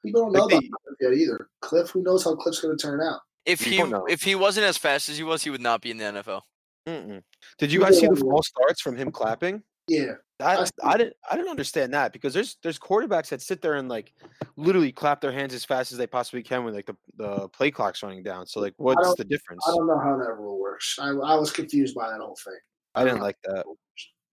[0.06, 1.49] People don't like know about they- Kliff yet either.
[1.62, 3.19] Kliff, who knows how Kliff's going to turn out?
[3.45, 4.06] If We he know.
[4.06, 6.41] if he wasn't as fast as he was, he would not be in the NFL.
[6.88, 7.22] Mm-mm.
[7.58, 9.63] Did you guys see the don't false starts from him clapping?
[9.88, 10.68] Yeah, I, I.
[10.84, 14.13] I didn't I didn't understand that because there's there's quarterbacks that sit there and like
[14.56, 17.72] literally clap their hands as fast as they possibly can when like the, the play
[17.72, 18.46] clock's running down.
[18.46, 19.63] So like what's the difference?
[19.68, 20.98] I don't know how that rule works.
[21.00, 22.60] I, I was confused by that whole thing.
[22.96, 23.65] I didn't like that.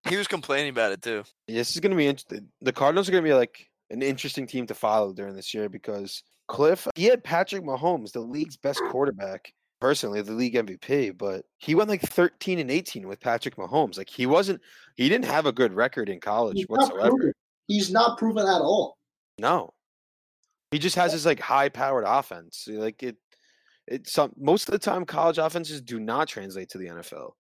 [0.09, 1.25] He was complaining about it too.
[1.49, 2.47] This is gonna be interesting.
[2.61, 6.23] The Cardinals are gonna be like an interesting team to follow during this year because
[6.49, 9.53] Kliff he had Patrick Mahomes, the league's best quarterback.
[9.81, 13.99] Personally, the league MVP, but he went like 13 and 18 with Patrick Mahomes.
[13.99, 14.62] Like he wasn't,
[14.97, 17.11] he didn't have a good record in college He's whatsoever.
[17.11, 17.33] proven.
[17.69, 18.97] He's not proven at all.
[19.39, 19.75] No.
[20.71, 22.67] He just has this like high powered offense.
[22.71, 23.17] Like it
[23.87, 27.33] it's some most of the time college offenses do not translate to the NFL.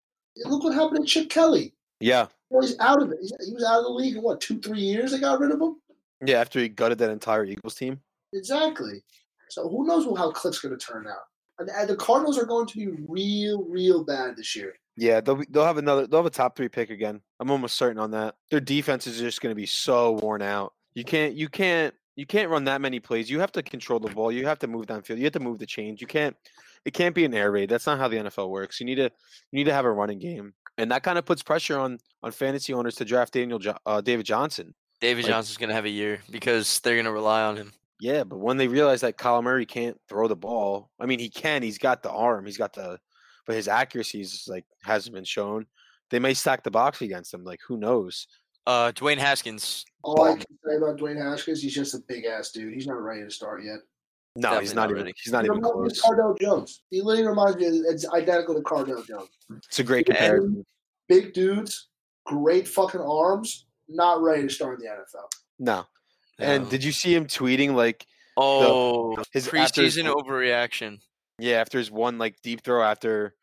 [0.44, 1.74] Look what happened to Chip Kelly.
[2.00, 2.26] Yeah.
[2.60, 3.18] He's out of it.
[3.20, 5.12] He was out of the league in what two, three years.
[5.12, 5.76] They got rid of him.
[6.24, 8.00] Yeah, after he gutted that entire Eagles team.
[8.32, 9.02] Exactly.
[9.48, 11.24] So who knows how Kliff's going to turn out?
[11.58, 14.74] And, and the Cardinals are going to be real, real bad this year.
[14.96, 17.20] Yeah, they'll be, they'll have another they'll have a top 3 pick again.
[17.38, 18.34] I'm almost certain on that.
[18.50, 20.72] Their defense is just going to be so worn out.
[20.94, 23.28] You can't you can't you can't run that many plays.
[23.28, 24.32] You have to control the ball.
[24.32, 25.18] You have to move downfield.
[25.18, 26.00] You have to move the chains.
[26.00, 26.34] You can't
[26.86, 27.68] it can't be an air raid.
[27.68, 28.80] That's not how the NFL works.
[28.80, 29.10] You need to you
[29.52, 30.54] need to have a running game.
[30.78, 34.24] And that kind of puts pressure on on fantasy owners to draft Daniel uh, David
[34.24, 34.74] Johnson.
[35.00, 37.72] David Like- Johnson's gonna have a year because they're gonna rely on him.
[38.00, 41.30] Yeah, but when they realize that Kyle Murray can't throw the ball, I mean, he
[41.30, 41.62] can.
[41.62, 42.44] He's got the arm.
[42.44, 42.98] He's got the,
[43.46, 45.66] but his accuracy is like hasn't been shown.
[46.10, 47.42] They may stack the box against him.
[47.42, 48.26] Like who knows?
[48.66, 49.84] Uh, Dwayne Haskins.
[50.02, 52.74] All I can say about Dwayne Haskins, he's just a big ass dude.
[52.74, 53.78] He's not ready to start yet.
[54.38, 55.02] No, he's not not even.
[55.04, 55.14] ready.
[55.22, 56.10] He's not he even reminds me close.
[56.10, 56.82] of Cardale Jones.
[56.90, 57.66] He literally reminds me.
[57.66, 59.30] It's identical to Cardale Jones.
[59.68, 60.66] It's a great And- comparison.
[61.08, 61.88] Big dudes,
[62.26, 65.28] great fucking arms, not ready to start in the NFL.
[65.60, 65.86] No.
[66.38, 71.00] And did you see him tweeting like, oh, his- his preseason goal- overreaction.
[71.38, 73.34] yeah, after his one like deep throw after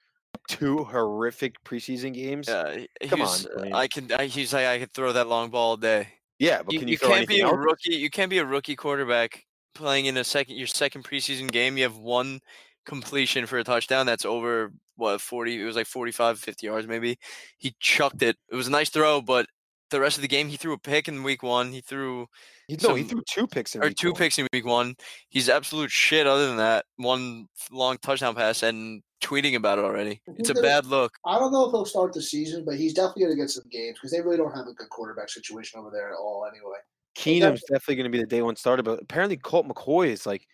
[0.47, 2.47] two horrific preseason games?
[2.47, 4.11] Yeah, Come on, I can.
[4.11, 6.07] I, he's like I could throw that long ball all day.
[6.39, 7.55] Yeah, but You, can you, you throw can't be a else?
[7.57, 7.95] rookie.
[7.95, 11.77] You can't be a rookie quarterback playing in a second your second preseason game.
[11.77, 12.41] You have one
[12.85, 14.05] completion for a touchdown.
[14.05, 15.59] That's over what forty.
[15.61, 17.17] It was like 45, 50 yards maybe.
[17.57, 18.35] He chucked it.
[18.51, 19.47] It was a nice throw, but
[19.93, 21.71] the rest of the game he threw a pick in week one.
[21.71, 22.27] He threw
[22.67, 24.17] He, no, he threw two picks in or week two one.
[24.17, 24.95] picks in week one.
[25.29, 26.27] He's absolute shit.
[26.27, 30.21] Other than that, one long touchdown pass and tweeting about it already.
[30.37, 31.13] It's a bad look.
[31.25, 33.63] I don't know if he'll start the season, but he's definitely going to get some
[33.71, 36.45] games because they really don't have a good quarterback situation over there at all.
[36.51, 36.77] Anyway,
[37.15, 40.45] Keenum's definitely going to be the day one starter, but apparently Colt McCoy is like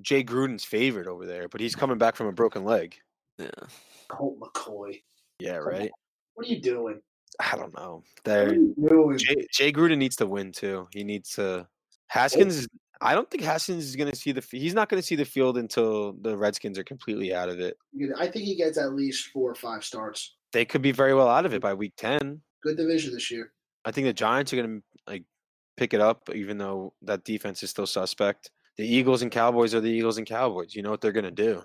[0.00, 2.96] Jay Gruden's favorite over there, but he's coming back from a broken leg.
[3.38, 3.50] Yeah.
[4.08, 5.02] Colt McCoy,
[5.38, 5.90] Yeah, right.
[6.34, 7.00] what are you doing?
[7.52, 8.02] I don't know.
[8.24, 8.54] There.
[9.16, 10.88] Jay, Jay Gruden needs to win too.
[10.92, 11.42] He needs to.
[11.42, 11.66] Oh.
[12.08, 12.68] Haskins.
[13.00, 14.44] I don't think Haskins is going to see the.
[14.50, 17.76] He's not going to see the field until the Redskins are completely out of it.
[18.18, 20.36] I think he gets at least four or five starts.
[20.52, 22.40] They could be very well out of it by week ten.
[22.62, 23.52] Good division this year.
[23.84, 24.82] I think the Giants are going to.
[25.06, 25.24] like
[25.76, 28.50] pick it up, even though that defense is still suspect.
[28.76, 30.74] The Eagles and Cowboys are the Eagles and Cowboys.
[30.74, 31.62] You know what they're gonna do.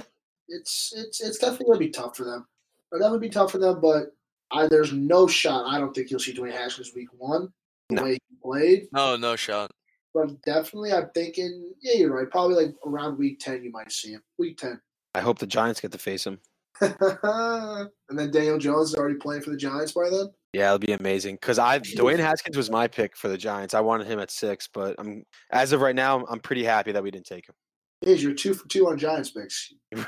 [0.48, 2.48] It's it's it's definitely gonna be tough for them.
[2.92, 4.16] It'll definitely be tough for them, but
[4.52, 5.66] I, there's no shot.
[5.68, 7.50] I don't think you'll see Dwayne Haskins week one
[7.90, 8.04] the No.
[8.04, 8.88] way he played.
[8.94, 9.72] No, no shot.
[10.14, 11.74] But definitely, I'm thinking.
[11.82, 12.30] Yeah, you're right.
[12.30, 14.22] Probably like around week ten, you might see him.
[14.38, 14.80] Week ten.
[15.14, 16.40] I hope the Giants get to face him.
[16.82, 20.28] and then Daniel Jones is already playing for the Giants by then.
[20.54, 21.36] Yeah, it'll be amazing.
[21.36, 23.74] Because I Dwayne Haskins was my pick for the Giants.
[23.74, 27.04] I wanted him at six, but I'm as of right now, I'm pretty happy that
[27.04, 27.56] we didn't take him.
[28.02, 29.74] Is you're two for two on Giants picks.
[29.92, 30.06] You're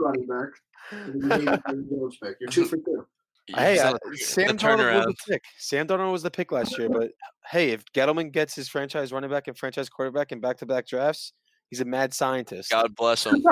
[0.00, 0.50] running back.
[0.92, 2.36] and you made Daniel Jones pick.
[2.40, 3.06] You're two for two.
[3.54, 5.44] Hey, Is uh, Sam the Darnold was the pick.
[5.58, 7.10] Sam Darnold was the pick last year, but
[7.50, 11.32] hey, if Gettleman gets his franchise running back and franchise quarterback in back-to-back drafts,
[11.70, 12.70] he's a mad scientist.
[12.70, 13.42] God bless him.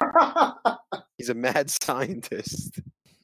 [1.18, 2.78] He's a mad scientist.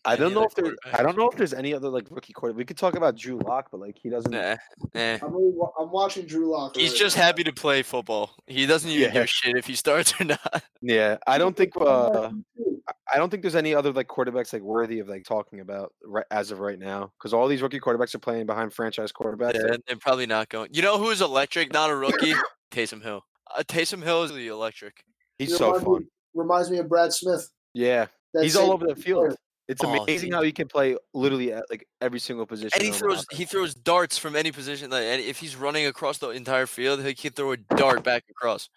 [0.07, 2.57] I don't know if there, I don't know if there's any other like rookie quarterback.
[2.59, 4.33] We could talk about Drew Lock, but like he doesn't.
[4.33, 4.57] Nah,
[4.95, 5.19] eh.
[5.23, 6.75] I'm, really I'm watching Drew Lock.
[6.75, 7.25] He's right just now.
[7.25, 8.35] happy to play football.
[8.47, 9.11] He doesn't even Yeah.
[9.13, 10.63] give a shit if he starts or not.
[10.81, 11.75] Yeah, I don't think.
[11.79, 12.72] Uh, Too.
[13.13, 16.25] I don't think there's any other like quarterbacks like worthy of like talking about right,
[16.31, 19.55] as of right now because all these rookie quarterbacks are playing behind franchise quarterbacks.
[19.55, 20.71] Yeah, that- they're probably not going.
[20.73, 21.73] You know who's electric?
[21.73, 22.35] Not a rookie.
[22.71, 23.25] Taysom Hill.
[23.55, 25.05] Uh, Taysom Hill is the electric.
[25.39, 26.01] he's He so fun.
[26.03, 27.49] me- Reminds me of Brad Smith.
[27.75, 29.05] Yeah, That he's all over the player.
[29.05, 29.37] field.
[29.69, 30.35] It's Oh, amazing dude.
[30.35, 32.71] how he can play literally at like every single position.
[32.75, 33.39] And he throws offense.
[33.39, 34.91] he throws darts from any position.
[34.91, 38.25] Like, and if he's running across the entire field, he can throw a dart back
[38.31, 38.69] across.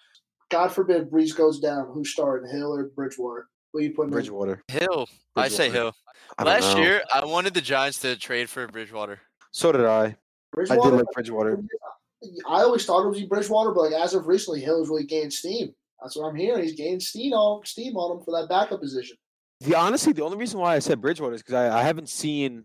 [0.51, 1.87] God forbid Brees goes down.
[1.93, 3.47] Who's starting, Hill or Bridgewater?
[3.75, 4.13] Who you putting in?
[4.13, 4.63] Bridgewater.
[4.69, 5.09] Hill.
[5.35, 5.93] I say Hill.
[6.37, 6.81] I Last know.
[6.81, 9.19] year, I wanted the Giants to trade for Bridgewater.
[9.51, 10.15] so did I.
[10.57, 11.61] I did like Bridgewater.
[12.47, 15.75] I always thought it was Bridgewater, but like as of recently, Hill's really gained steam.
[16.01, 16.63] That's what I'm hearing.
[16.63, 19.17] He's gained steam on steam on him for that backup position.
[19.59, 22.63] The honestly, the only reason why I said Bridgewater is because I, I haven't seen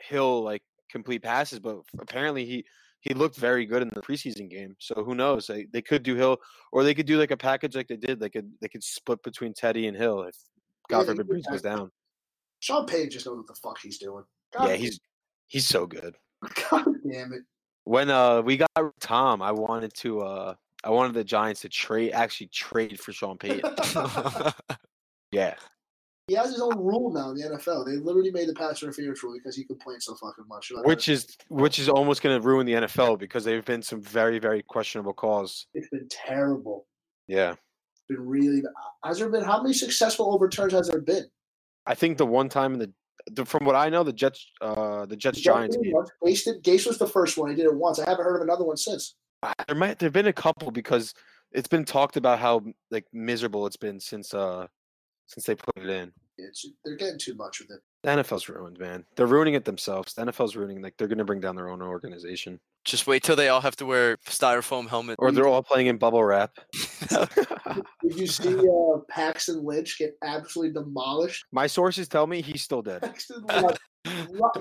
[0.00, 2.64] Hill like complete passes, but apparently he
[3.08, 4.76] he looked very good in the preseason game.
[4.78, 5.46] So who knows?
[5.46, 6.36] They, they could do Hill,
[6.72, 8.20] or they could do like a package like they did.
[8.20, 10.36] They could they could split between Teddy and Hill if
[10.90, 11.90] Yeah, God they forbid Brees goes down.
[12.60, 14.24] Sean Payton just knows what the fuck he's doing.
[14.52, 15.00] God, Yeah, he's
[15.46, 16.16] he's so good.
[16.70, 17.42] God damn it.
[17.84, 22.12] When uh we got Tom, I wanted to uh I wanted the Giants to trade
[22.12, 23.74] actually trade for Sean Payton.
[25.32, 25.54] yeah.
[26.28, 27.86] He has his own rule now in the NFL.
[27.86, 30.70] They literally made the pass interference rule because he complains so fucking much.
[30.84, 34.02] Which is which is almost going to ruin the NFL because there have been some
[34.02, 35.66] very very questionable calls.
[35.72, 36.86] it's been terrible.
[37.26, 37.52] Yeah.
[37.52, 38.62] It's been really.
[39.04, 41.24] Has there been how many successful overturns has there been?
[41.86, 42.92] I think the one time in the,
[43.32, 46.10] the from what I know the Jets uh the Jets Giants did it game once.
[46.22, 47.48] Gase, did, Gase was the first one.
[47.48, 47.98] He did it once.
[47.98, 49.16] I haven't heard of another one since.
[49.42, 51.14] uh, there might there've been a couple because
[51.52, 54.66] it's been talked about how like miserable it's been since uh
[55.28, 56.12] since they put it in.
[56.38, 57.80] It's they're getting too much with it.
[58.02, 59.04] The NFL's ruined, man.
[59.16, 60.14] They're ruining it themselves.
[60.14, 63.34] The NFL's ruining like they're going to bring down their own organization Just wait till
[63.34, 65.16] they all have to wear styrofoam helmets.
[65.18, 66.52] or they're all playing in bubble wrap.
[67.10, 71.44] Did you see uh, Paxton Lynch get absolutely demolished?
[71.52, 73.02] My sources tell me he's still dead.
[73.02, 73.78] Paxton like,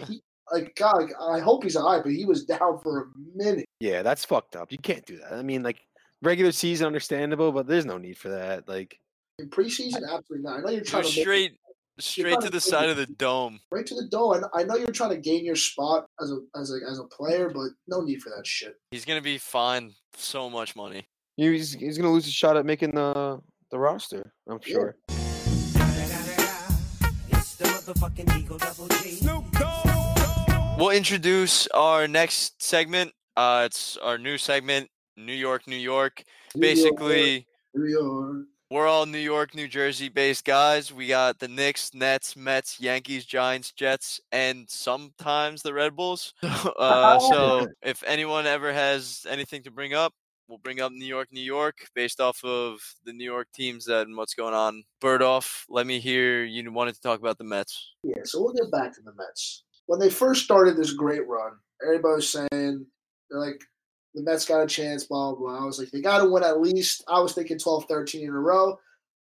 [0.08, 3.66] he, like God, like, I hope he's alive, but he was down for a minute.
[3.80, 4.72] Yeah, that's fucked up.
[4.72, 5.34] You can't do that.
[5.34, 5.80] I mean, like
[6.24, 8.68] regular season, understandable, but there's no need for that.
[8.68, 9.00] Like,
[9.40, 10.58] In preseason, absolutely not.
[10.58, 11.58] I know you're trying to make, straight
[12.00, 13.60] straight trying to to the do side of the dome.
[13.70, 14.36] right to the door.
[14.36, 17.04] And I know you're trying to gain your spot as a as a as a
[17.04, 18.76] player, but no need for that shit.
[18.90, 21.08] He's gonna be fined so much money.
[21.36, 24.34] he's he's gonna lose a shot at making the the roster.
[24.50, 24.74] I'm Yeah.
[24.74, 24.98] sure.
[30.78, 33.12] We'll introduce our next segment.
[33.36, 36.24] Uh, it's our new segment, New York, New York.
[36.56, 38.46] New York, Basically, New York.
[38.70, 40.94] We're all New York, New Jersey based guys.
[40.94, 46.34] We got the Knicks, Nets, Mets, Yankees, Giants, Jets, and sometimes the Red Bulls.
[46.44, 50.14] uh, so if anyone ever has anything to bring up,
[50.50, 54.16] we'll bring up New York, New York, based off of the New York teams and
[54.16, 54.84] what's going on.
[55.00, 57.94] Bird off, let me hear you wanted to talk about the Mets.
[58.04, 59.64] Yeah, so we'll get back to the Mets.
[59.86, 62.86] When they first started this great run, everybody was saying
[63.30, 63.62] they're like
[64.18, 65.52] the Mets got a chance, blah blah.
[65.52, 65.62] blah.
[65.62, 67.04] I was like, they got to win at least.
[67.08, 68.76] I was thinking 12, 13 in a row.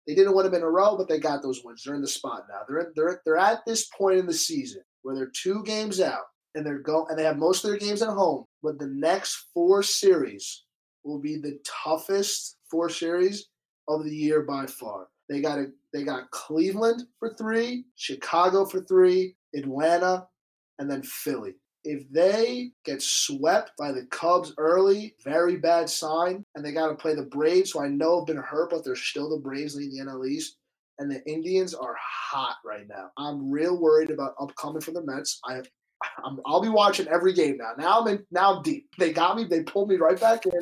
[0.07, 1.85] They didn't win them in a row, but they got those wins.
[1.85, 2.61] They're in the spot now.
[2.67, 6.23] They're they're they're at this point in the season where they're two games out
[6.55, 8.47] and they're go and they have most of their games at home.
[8.63, 10.65] But the next four series
[11.05, 13.49] will be the toughest four series
[13.89, 15.09] of the year by far.
[15.29, 20.27] They got a, they got Cleveland for three, Chicago for three, Atlanta,
[20.79, 21.57] and then Philly.
[21.85, 26.95] If they get swept by the Cubs early, very bad sign, and they got to
[26.95, 30.05] play the Braves, who I know have been hurt, but they're still the Braves leading
[30.05, 30.57] the NL East.
[30.99, 33.11] And the Indians are hot right now.
[33.17, 35.39] I'm real worried about upcoming for the Mets.
[35.45, 35.63] I
[36.25, 37.73] I'm, I'll be watching every game now.
[37.79, 38.27] Now I'm in.
[38.31, 38.89] Now I'm deep.
[38.99, 39.45] They got me.
[39.45, 40.61] They pulled me right back in.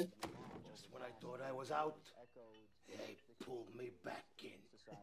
[0.71, 1.97] Just when I thought I was out,
[2.89, 4.51] they pulled me back in.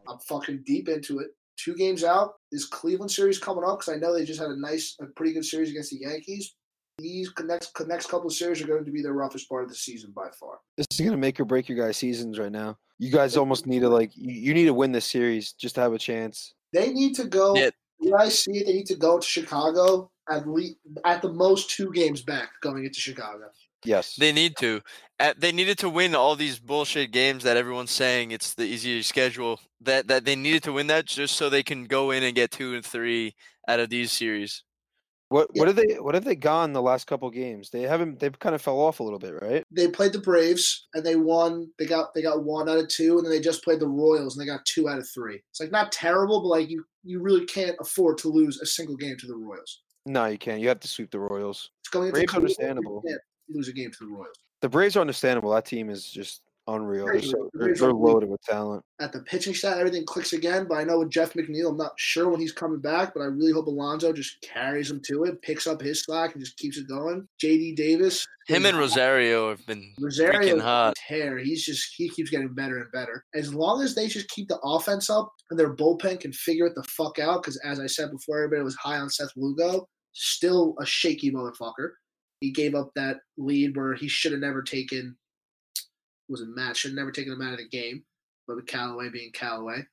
[0.08, 1.28] I'm fucking deep into it.
[1.56, 2.34] Two games out.
[2.50, 5.32] This Cleveland series coming up because I know they just had a nice, a pretty
[5.32, 6.54] good series against the Yankees.
[6.98, 9.74] These next next couple of series are going to be the roughest part of the
[9.74, 10.58] season by far.
[10.76, 12.78] This is gonna make or break your guys' seasons right now.
[12.98, 15.80] You guys almost need to like you, you need to win this series just to
[15.80, 16.54] have a chance.
[16.72, 17.56] They need to go.
[17.56, 17.70] Yeah.
[17.98, 21.70] When I see it, they need to go to Chicago at least at the most
[21.70, 23.50] two games back going into Chicago.
[23.84, 24.16] Yes.
[24.16, 24.80] They need to.
[25.20, 29.02] Uh, They needed to win all these bullshit games that everyone's saying it's the easier
[29.02, 29.60] schedule.
[29.80, 32.50] That that they needed to win that just so they can go in and get
[32.50, 33.34] two and three
[33.68, 34.62] out of these series.
[35.28, 35.60] What Yeah.
[35.60, 37.70] what have they what have they gone the last couple games?
[37.70, 39.64] They haven't they've kind of fell off a little bit, right?
[39.70, 41.70] They played the Braves and they won.
[41.78, 44.36] They got they got one out of two, and then they just played the Royals
[44.36, 45.42] and they got two out of three.
[45.50, 48.96] It's like not terrible, but like you you really can't afford to lose a single
[48.96, 49.82] game to the Royals.
[50.06, 50.60] No, you can't.
[50.60, 51.70] You have to sweep the Royals.
[51.80, 53.02] It's going into Braves understandable.
[53.46, 54.36] Can't lose a game to the Royals.
[54.60, 55.50] The Braves are understandable.
[55.50, 57.06] That team is just unreal.
[57.06, 58.82] They're, so, they're, they're loaded with talent.
[59.00, 60.66] At the pitching stat, everything clicks again.
[60.68, 63.26] But I know with Jeff McNeil, I'm not sure when he's coming back, but I
[63.26, 66.78] really hope Alonso just carries him to it, picks up his slack, and just keeps
[66.78, 67.28] it going.
[67.42, 70.98] JD Davis, Him and Rosario have been Rosario freaking hot.
[70.98, 71.38] hair.
[71.38, 73.24] He's just he keeps getting better and better.
[73.34, 76.74] As long as they just keep the offense up and their bullpen can figure it
[76.74, 79.86] the fuck out, because as I said before, everybody was high on Seth Lugo.
[80.12, 81.90] Still a shaky motherfucker.
[82.40, 85.16] He gave up that lead where he should have never taken.
[86.28, 88.02] Was a match should have never taken him out of the game,
[88.46, 89.84] but with Callaway being Callaway.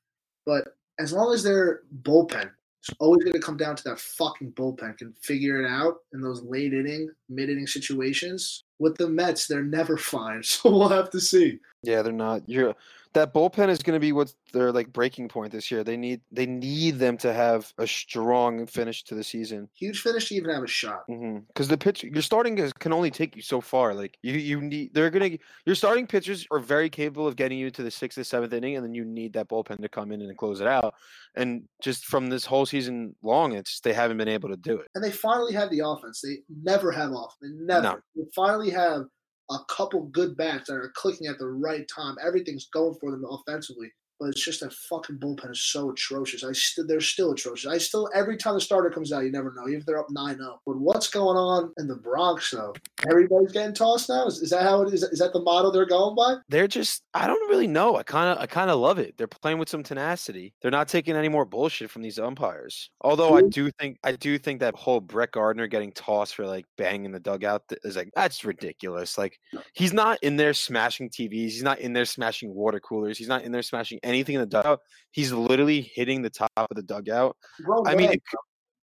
[0.46, 2.52] But as long as their bullpen,
[2.82, 6.22] it's always going to come down to that fucking bullpen can figure it out in
[6.22, 8.64] those late inning, mid inning situations.
[8.80, 11.60] With the Mets, they're never fine, so we'll have to see.
[11.84, 12.48] Yeah, they're not.
[12.48, 12.76] You're
[13.14, 15.84] that bullpen is going to be what's their like breaking point this year.
[15.84, 19.70] They need they need them to have a strong finish to the season.
[19.76, 21.04] Huge finish to even have a shot.
[21.10, 21.40] Mm-hmm.
[21.48, 23.94] Because the pitch, your starting is, can only take you so far.
[23.94, 27.70] Like you, you need they're gonna your starting pitchers are very capable of getting you
[27.72, 30.22] to the sixth or seventh inning, and then you need that bullpen to come in
[30.22, 30.94] and close it out.
[31.36, 34.88] And just from this whole season long, it's they haven't been able to do it.
[34.96, 36.22] And they finally have the offense.
[36.22, 37.36] They never have off.
[37.42, 38.04] They never.
[38.16, 39.04] They finally have
[39.52, 42.16] a couple good bats that are clicking at the right time.
[42.26, 43.92] Everything's going for them offensively.
[44.22, 46.44] But it's just that fucking bullpen is so atrocious.
[46.44, 47.66] I st- they're still atrocious.
[47.66, 49.68] I still every time the starter comes out, you never know.
[49.68, 50.38] Even if they're up 9-0.
[50.64, 52.76] But what's going on in the Bronx though?
[53.10, 54.28] Everybody's getting tossed now.
[54.28, 55.02] Is, is that how it is?
[55.02, 56.36] Is that the motto they're going by?
[56.50, 57.96] They're just I don't really know.
[57.96, 59.18] I kind of I kind of love it.
[59.18, 60.54] They're playing with some tenacity.
[60.62, 62.92] They're not taking any more bullshit from these umpires.
[63.02, 66.66] Although I do think I do think that whole Brett Gardner getting tossed for like
[66.78, 69.18] banging the dugout is like that's ridiculous.
[69.18, 69.40] Like
[69.74, 71.32] he's not in there smashing TVs.
[71.32, 73.18] He's not in there smashing water coolers.
[73.18, 74.80] He's not in there smashing anything in the dugout.
[75.12, 77.36] He's literally hitting the top of the dugout.
[77.64, 78.40] Grown I mean, it, bro.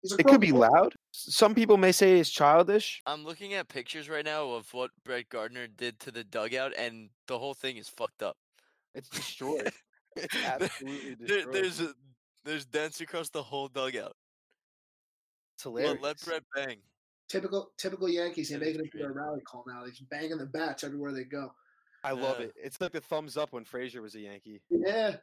[0.01, 0.93] He's a it could be loud.
[1.11, 3.01] Some people may say it's childish.
[3.05, 7.09] I'm looking at pictures right now of what Brett Gardner did to the dugout, and
[7.27, 8.35] the whole thing is fucked up.
[8.95, 9.71] It's destroyed.
[10.15, 11.53] it's There- absolutely there- destroyed.
[11.55, 11.93] there's a,
[12.43, 14.15] there's dents across the whole dugout.
[15.55, 16.03] it's Let, hilarious.
[16.03, 16.77] let Brett bang.
[17.29, 18.49] Typical typical Yankees.
[18.49, 19.79] They That make is it into a rally call now.
[19.81, 21.51] They're just banging the bats everywhere they go.
[22.03, 22.47] I love Yeah.
[22.47, 22.53] it.
[22.63, 24.61] It's like the thumbs up when Frazier was a Yankee.
[24.69, 25.15] Yeah.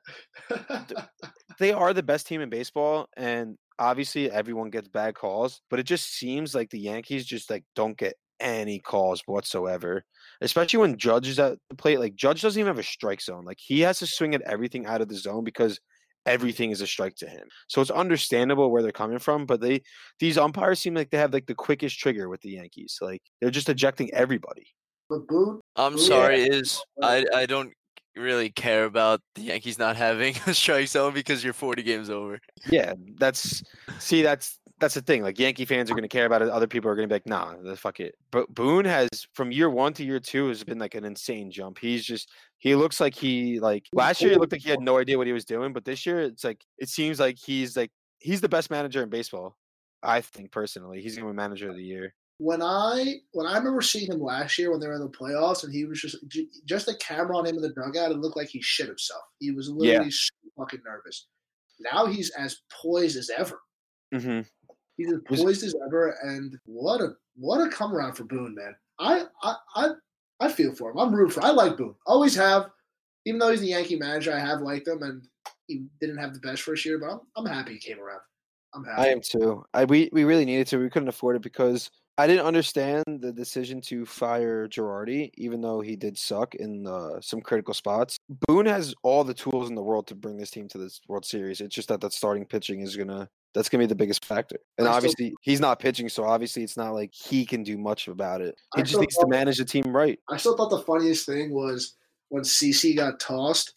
[1.59, 5.85] they are the best team in baseball and obviously everyone gets bad calls but it
[5.85, 10.03] just seems like the yankees just like don't get any calls whatsoever
[10.40, 13.45] especially when judge is at the plate like judge doesn't even have a strike zone
[13.45, 15.79] like he has to swing at everything out of the zone because
[16.27, 19.81] everything is a strike to him so it's understandable where they're coming from but they
[20.19, 23.51] these umpires seem like they have like the quickest trigger with the yankees like they're
[23.51, 24.66] just ejecting everybody
[25.11, 26.05] but Boone, I'm Yeah.
[26.05, 27.73] sorry, is I I don't
[28.16, 32.40] really care about the Yankees not having a strike zone because you're 40 games over.
[32.70, 33.62] yeah that's
[33.99, 36.66] see that's that's the thing like yankee fans are going to care about it other
[36.66, 38.14] people are going to be like nah the fuck it.
[38.30, 41.78] But boone has from year one to year two has been like an insane jump.
[41.78, 44.99] He's just he looks like he like last year it looked like he had no
[44.99, 47.91] idea what he was doing but this year it's like it seems like he's like
[48.18, 49.57] he's the best manager in baseball
[50.03, 51.01] i think personally.
[51.03, 54.22] He's going to be manager of the year when I when I remember seeing him
[54.22, 56.16] last year when they were in the playoffs, and he was just
[56.64, 59.20] just the camera on him in the dugout, it looked like he shit himself.
[59.41, 61.26] He was literally so fucking nervous.
[61.80, 63.61] Now he's as poised as ever.
[64.14, 64.41] mm-hmm.
[64.97, 68.74] He's as poised as ever, and what a what a come around for Boone, man.
[68.99, 69.88] I I I,
[70.41, 70.99] I feel for him.
[70.99, 71.45] I'm rooting for.
[71.45, 71.95] I like Boone.
[72.07, 72.70] Always have.
[73.26, 75.22] Even though he's the Yankee manager, I have liked him, and
[75.66, 78.20] he didn't have the best first year, but I'm, I'm happy he came around.
[78.74, 79.03] I'm happy.
[79.03, 79.62] I am too.
[79.74, 80.78] I we, we really needed to.
[80.78, 85.81] We couldn't afford it because I didn't understand the decision to fire Girardi, even though
[85.81, 88.19] he did suck in uh, some critical spots.
[88.47, 91.25] Boone has all the tools in the world to bring this team to this World
[91.25, 91.61] Series.
[91.63, 94.59] It's just that that starting pitching is gonna That's gonna be the biggest factor.
[94.77, 97.79] And I still- obviously, he's not pitching, so obviously, it's not like he can do
[97.79, 98.55] much about it.
[98.75, 100.19] He I just still needs to manage the team right.
[100.29, 101.97] I still thought the funniest thing was
[102.29, 103.73] when CC got tossed.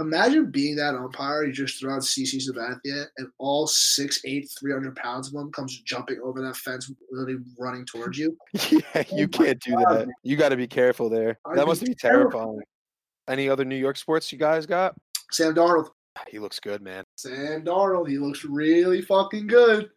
[0.00, 1.44] Imagine being that umpire.
[1.44, 6.18] You just throw out CC Sabathia, and all 6'8", 300 pounds of him comes jumping
[6.24, 8.36] over that fence, literally running towards you.
[8.70, 10.08] yeah, Oh you my can't do God, that.
[10.22, 11.38] You got to be careful there.
[11.46, 12.32] I'd that must be terrified.
[12.32, 12.60] terrifying.
[13.28, 14.94] Any other New York sports you guys got?
[15.30, 15.90] Sam Darnold.
[16.28, 17.04] He looks good, man.
[17.16, 18.08] Sam Darnold.
[18.08, 19.90] He looks really fucking good.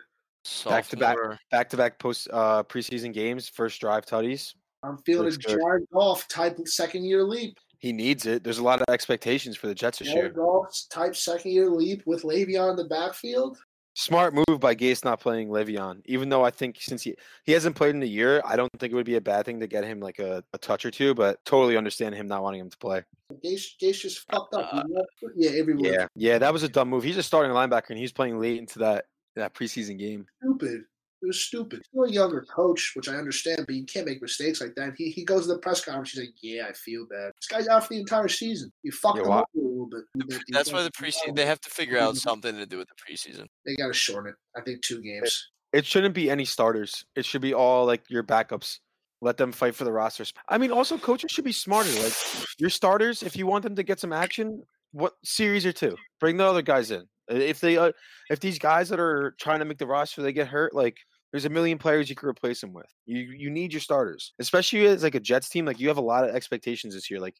[0.66, 1.18] Back to back.
[1.52, 4.54] Back to back post uh preseason games, first drive tutties.
[4.84, 5.58] I'm feeling a Looks good.
[5.60, 7.58] Jared Goff type second year leap.
[7.84, 8.46] He needs it.
[8.46, 10.46] There's a lot of expectations for the Jets this Jared year.
[10.46, 13.58] Goff type second year leap with Le'Veon in the backfield.
[13.94, 16.02] Smart move by Gase not playing Le'Veon.
[16.06, 17.14] Even though I think since he
[17.44, 19.60] he hasn't played in a year, I don't think it would be a bad thing
[19.60, 21.14] to get him like a, a touch or two.
[21.14, 23.04] But totally understand him not wanting him to play.
[23.44, 24.74] Gase, Gase just fucked up.
[24.74, 25.92] Uh, he left- yeah, everywhere.
[25.92, 27.04] Yeah, yeah, that was a dumb move.
[27.04, 30.26] He's a starting linebacker and he's playing late into that that preseason game.
[30.42, 30.84] stupid.
[31.24, 31.82] It was stupid.
[31.86, 34.94] Still a younger coach, which I understand, but you can't make mistakes like that.
[34.98, 36.12] He he goes to the press conference.
[36.12, 37.32] He's like, "Yeah, I feel bad.
[37.40, 38.74] This guy's out for the entire season.
[38.84, 41.70] You fucked Yeah, him up a little bit." That's why the preseason they have to
[41.70, 43.48] figure out something to do with the preseason.
[43.66, 44.60] They got to shorten it.
[44.60, 45.50] I think two games.
[45.72, 47.06] It shouldn't be any starters.
[47.16, 48.80] It should be all like your backups.
[49.22, 50.26] Let them fight for the roster.
[50.28, 51.90] sp- I mean, also coaches should be smarter.
[52.02, 52.14] Like
[52.58, 54.62] your starters, if you want them to get some action,
[54.92, 57.08] what series or two, bring the other guys in.
[57.30, 57.94] If they, uh,
[58.30, 60.98] if these guys that are trying to make the roster, they get hurt, like
[61.34, 62.86] there's a million players you can replace them with.
[63.06, 65.66] You you need your starters, especially as like a Jets team.
[65.66, 67.20] Like you have a lot of expectations this year.
[67.20, 67.36] Like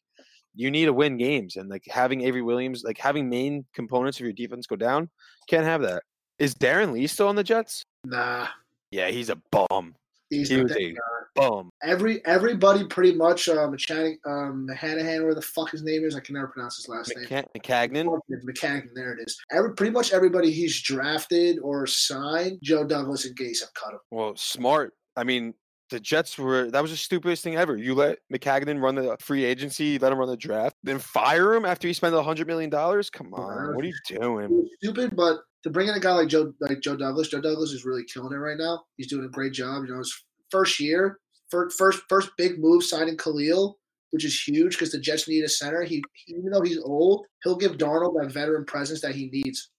[0.54, 4.24] you need to win games, and like having Avery Williamson, like having main components of
[4.24, 5.08] your defense go down,
[5.48, 6.02] can't have that.
[6.40, 7.84] Is Darron Lee still on the Jets?
[8.04, 8.48] Nah,
[8.90, 9.94] Yeah, he's a bum.
[10.30, 10.94] He's He was a
[11.34, 11.70] bum.
[11.82, 13.48] Every everybody pretty much.
[13.48, 16.88] Um, Channing, um, Hanahan, where the fuck his name is, I can never pronounce his
[16.88, 17.26] last name.
[17.26, 18.18] McCa- Maccagnan.
[18.42, 19.38] Mechanic, there it is.
[19.52, 24.00] Every pretty much everybody he's drafted or signed, Joe Douglas and Gase have cut him.
[24.10, 24.94] Well, smart.
[25.16, 25.54] I mean,
[25.90, 27.76] the Jets were that was the stupidest thing ever.
[27.76, 31.64] You let Maccagnan run the free agency, let him run the draft, then fire him
[31.64, 33.10] after he spent a hundred million dollars.
[33.10, 34.68] Come on, what are you doing?
[34.80, 37.84] stupid, but to bring in a guy like Joe like Joe Douglas, Joe Douglas is
[37.84, 38.84] really killing it right now.
[38.96, 39.84] He's doing a great job.
[39.84, 41.18] You know, his first year,
[41.50, 43.78] first first first big move signing Kalil,
[44.10, 45.82] which is huge because the Jets need a center.
[45.82, 49.70] He, even though he's old, he'll give Darnold that veteran presence that he needs.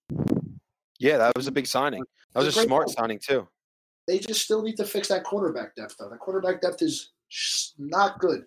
[1.00, 2.04] Yeah, that was a big signing.
[2.34, 2.96] That was a smart sign.
[2.96, 3.48] signing too.
[4.08, 6.10] They just still need to fix that quarterback depth though.
[6.10, 7.12] That quarterback depth is
[7.78, 8.46] not good.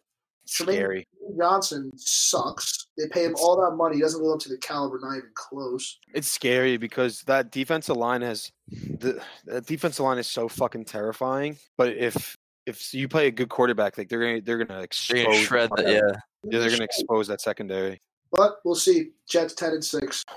[0.49, 1.09] Trumaine Scary.
[1.39, 2.87] Johnson sucks.
[2.97, 3.97] They pay him all that money.
[3.97, 5.99] He doesn't live up to the caliber, not even close.
[6.15, 11.57] It's scary because that defensive line has the, the defensive line is so fucking terrifying.
[11.77, 12.37] But if
[12.67, 15.71] if you play a good quarterback, like they're gonna they're gonna expose They're gonna shred
[15.77, 16.01] that, yeah.
[16.45, 18.01] yeah they're gonna expose that secondary.
[18.33, 19.11] But we'll see.
[19.29, 20.25] Jets ten and six.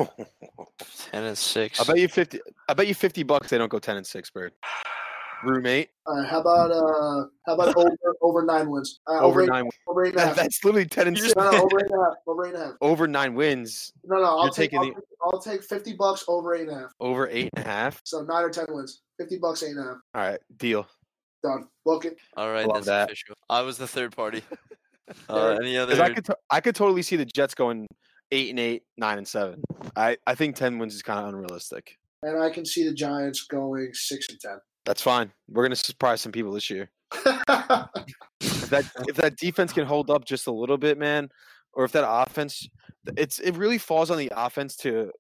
[1.12, 1.80] Ten and six.
[1.80, 2.40] I bet you fifty.
[2.68, 4.54] I bet you fifty bucks they don't go ten and six, Bird.
[5.44, 7.90] Roommate Uh, how about uh, how about over
[8.22, 9.00] over nine wins?
[9.08, 9.70] Uh, over eight- nine.
[9.88, 11.36] over eight and a that's literally ten and six.
[11.36, 12.14] No, no, over eight and a half.
[12.28, 12.74] Over eight and a half.
[12.82, 13.92] Over nine wins.
[14.04, 14.74] No, no, I'll take.
[14.74, 16.92] I'll, the- take I'll take fifty bucks over eight and a half.
[17.00, 18.02] Over eight and a half.
[18.04, 19.02] So nine or ten wins.
[19.20, 19.98] Fifty bucks, eight and a half.
[20.16, 20.88] All right, deal.
[21.44, 21.68] Done.
[21.86, 22.18] Book it.
[22.38, 23.10] All right, love that's that.
[23.10, 23.36] official.
[23.50, 24.42] I was the third party.
[25.28, 26.02] Uh, any other?
[26.02, 27.86] I could, to- I could totally see the Jets going
[28.32, 29.62] eight and eight, nine and seven.
[29.94, 31.98] I, I think ten wins is kind of unrealistic.
[32.24, 34.58] And I can see the Giants going six and ten.
[34.86, 35.32] That's fine.
[35.50, 36.90] We're gonna surprise some people this year.
[38.44, 41.30] If that if that defense can hold up just a little bit, man,
[41.74, 42.68] or if that offense,
[43.18, 45.12] it's it really falls on the offense to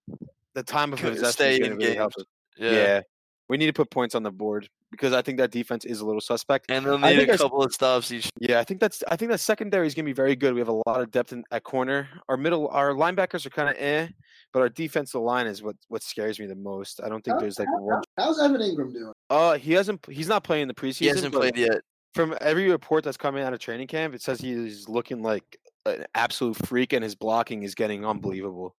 [0.55, 1.31] the time of Co- possession.
[1.33, 2.13] stay in really games.
[2.57, 2.71] yeah.
[2.71, 3.01] yeah,
[3.49, 6.05] we need to put points on the board because I think that defense is a
[6.05, 6.65] little suspect.
[6.71, 8.29] And they'll need think a I s- couple of stops each.
[8.39, 10.53] Yeah, I think that's I think that secondary is gonna be very good.
[10.53, 12.07] We have a lot of depth in at corner.
[12.29, 14.07] Our middle, our linebackers are kind of eh,
[14.53, 17.01] but our defensive line is what what scares me the most.
[17.03, 18.01] I don't think How- there's like how- one.
[18.17, 19.13] How's Evan Engram doing?
[19.29, 20.05] Uh, he hasn't.
[20.09, 20.97] He's not playing the preseason.
[20.99, 21.81] He hasn't played yet.
[22.13, 26.05] From every report that's coming out of training camp, it says he's looking like an
[26.13, 28.75] absolute freak, and his blocking is getting unbelievable.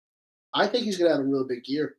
[0.54, 1.96] I think he's gonna have a real big year.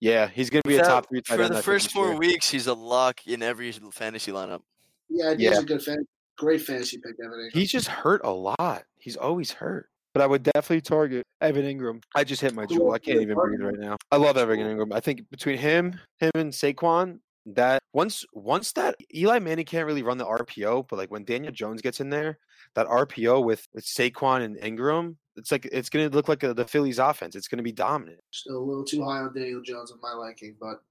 [0.00, 1.54] Yeah, he's gonna be a Without- top three tight For end.
[1.54, 2.16] the I first four year.
[2.16, 4.62] weeks, he's a lock in every fantasy lineup.
[5.10, 5.58] Yeah, he's Yeah.
[5.58, 6.06] a good fan.
[6.38, 7.52] Great fantasy pick, Evan Engram.
[7.52, 8.84] He's just hurt a lot.
[8.98, 9.90] He's always hurt.
[10.12, 12.02] But I would definitely target Evan Engram.
[12.14, 12.92] I just hit my jewel.
[12.92, 13.96] I can't even breathe right now.
[14.10, 14.92] I love Evan Engram.
[14.92, 20.02] I think between him, him and Saquon, that once once that Eli Manning can't really
[20.02, 22.38] run the RPO, but like when Daniel Jones gets in there,
[22.74, 26.66] that RPO with with Saquon and Engram, it's like it's gonna look like a, the
[26.66, 27.36] Phillies offense.
[27.36, 28.20] It's gonna be dominant.
[28.32, 30.82] Still a little too high on Daniel Jones in my liking, but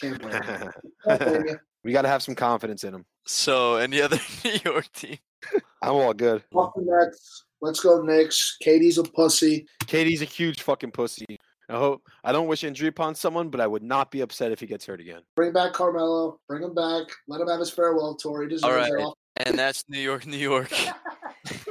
[0.00, 0.72] can't blame him.
[1.08, 1.58] You.
[1.84, 3.04] we got to have some confidence in him.
[3.26, 5.18] So, any other New York team?
[5.82, 6.42] I'm all good.
[6.52, 7.44] Fuck the Nets.
[7.60, 8.56] Let's go Knicks.
[8.64, 9.66] KD's a pussy.
[9.84, 11.26] KD's a huge fucking pussy.
[11.70, 14.60] I hope I don't wish injury upon someone, but I would not be upset if
[14.60, 15.20] he gets hurt again.
[15.36, 16.38] Bring back Carmelo.
[16.48, 17.06] Bring him back.
[17.26, 18.42] Let him have his farewell tour.
[18.42, 18.90] He deserves All it.
[18.94, 19.04] right.
[19.04, 20.70] Off- And that's New York, New York.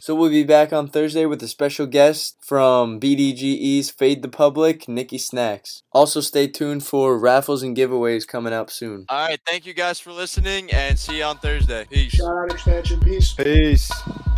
[0.00, 4.86] So we'll be back on Thursday with a special guest from BDGE's Fade the Public,
[4.88, 5.82] Nikki Snacks.
[5.92, 9.06] Also stay tuned for raffles and giveaways coming up soon.
[9.08, 9.40] All right.
[9.46, 11.86] Thank you guys for listening and see you on Thursday.
[11.90, 12.12] Peace.
[12.12, 13.00] Shout out expansion.
[13.00, 13.32] Peace.
[13.32, 13.90] Peace.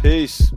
[0.03, 0.53] Peace.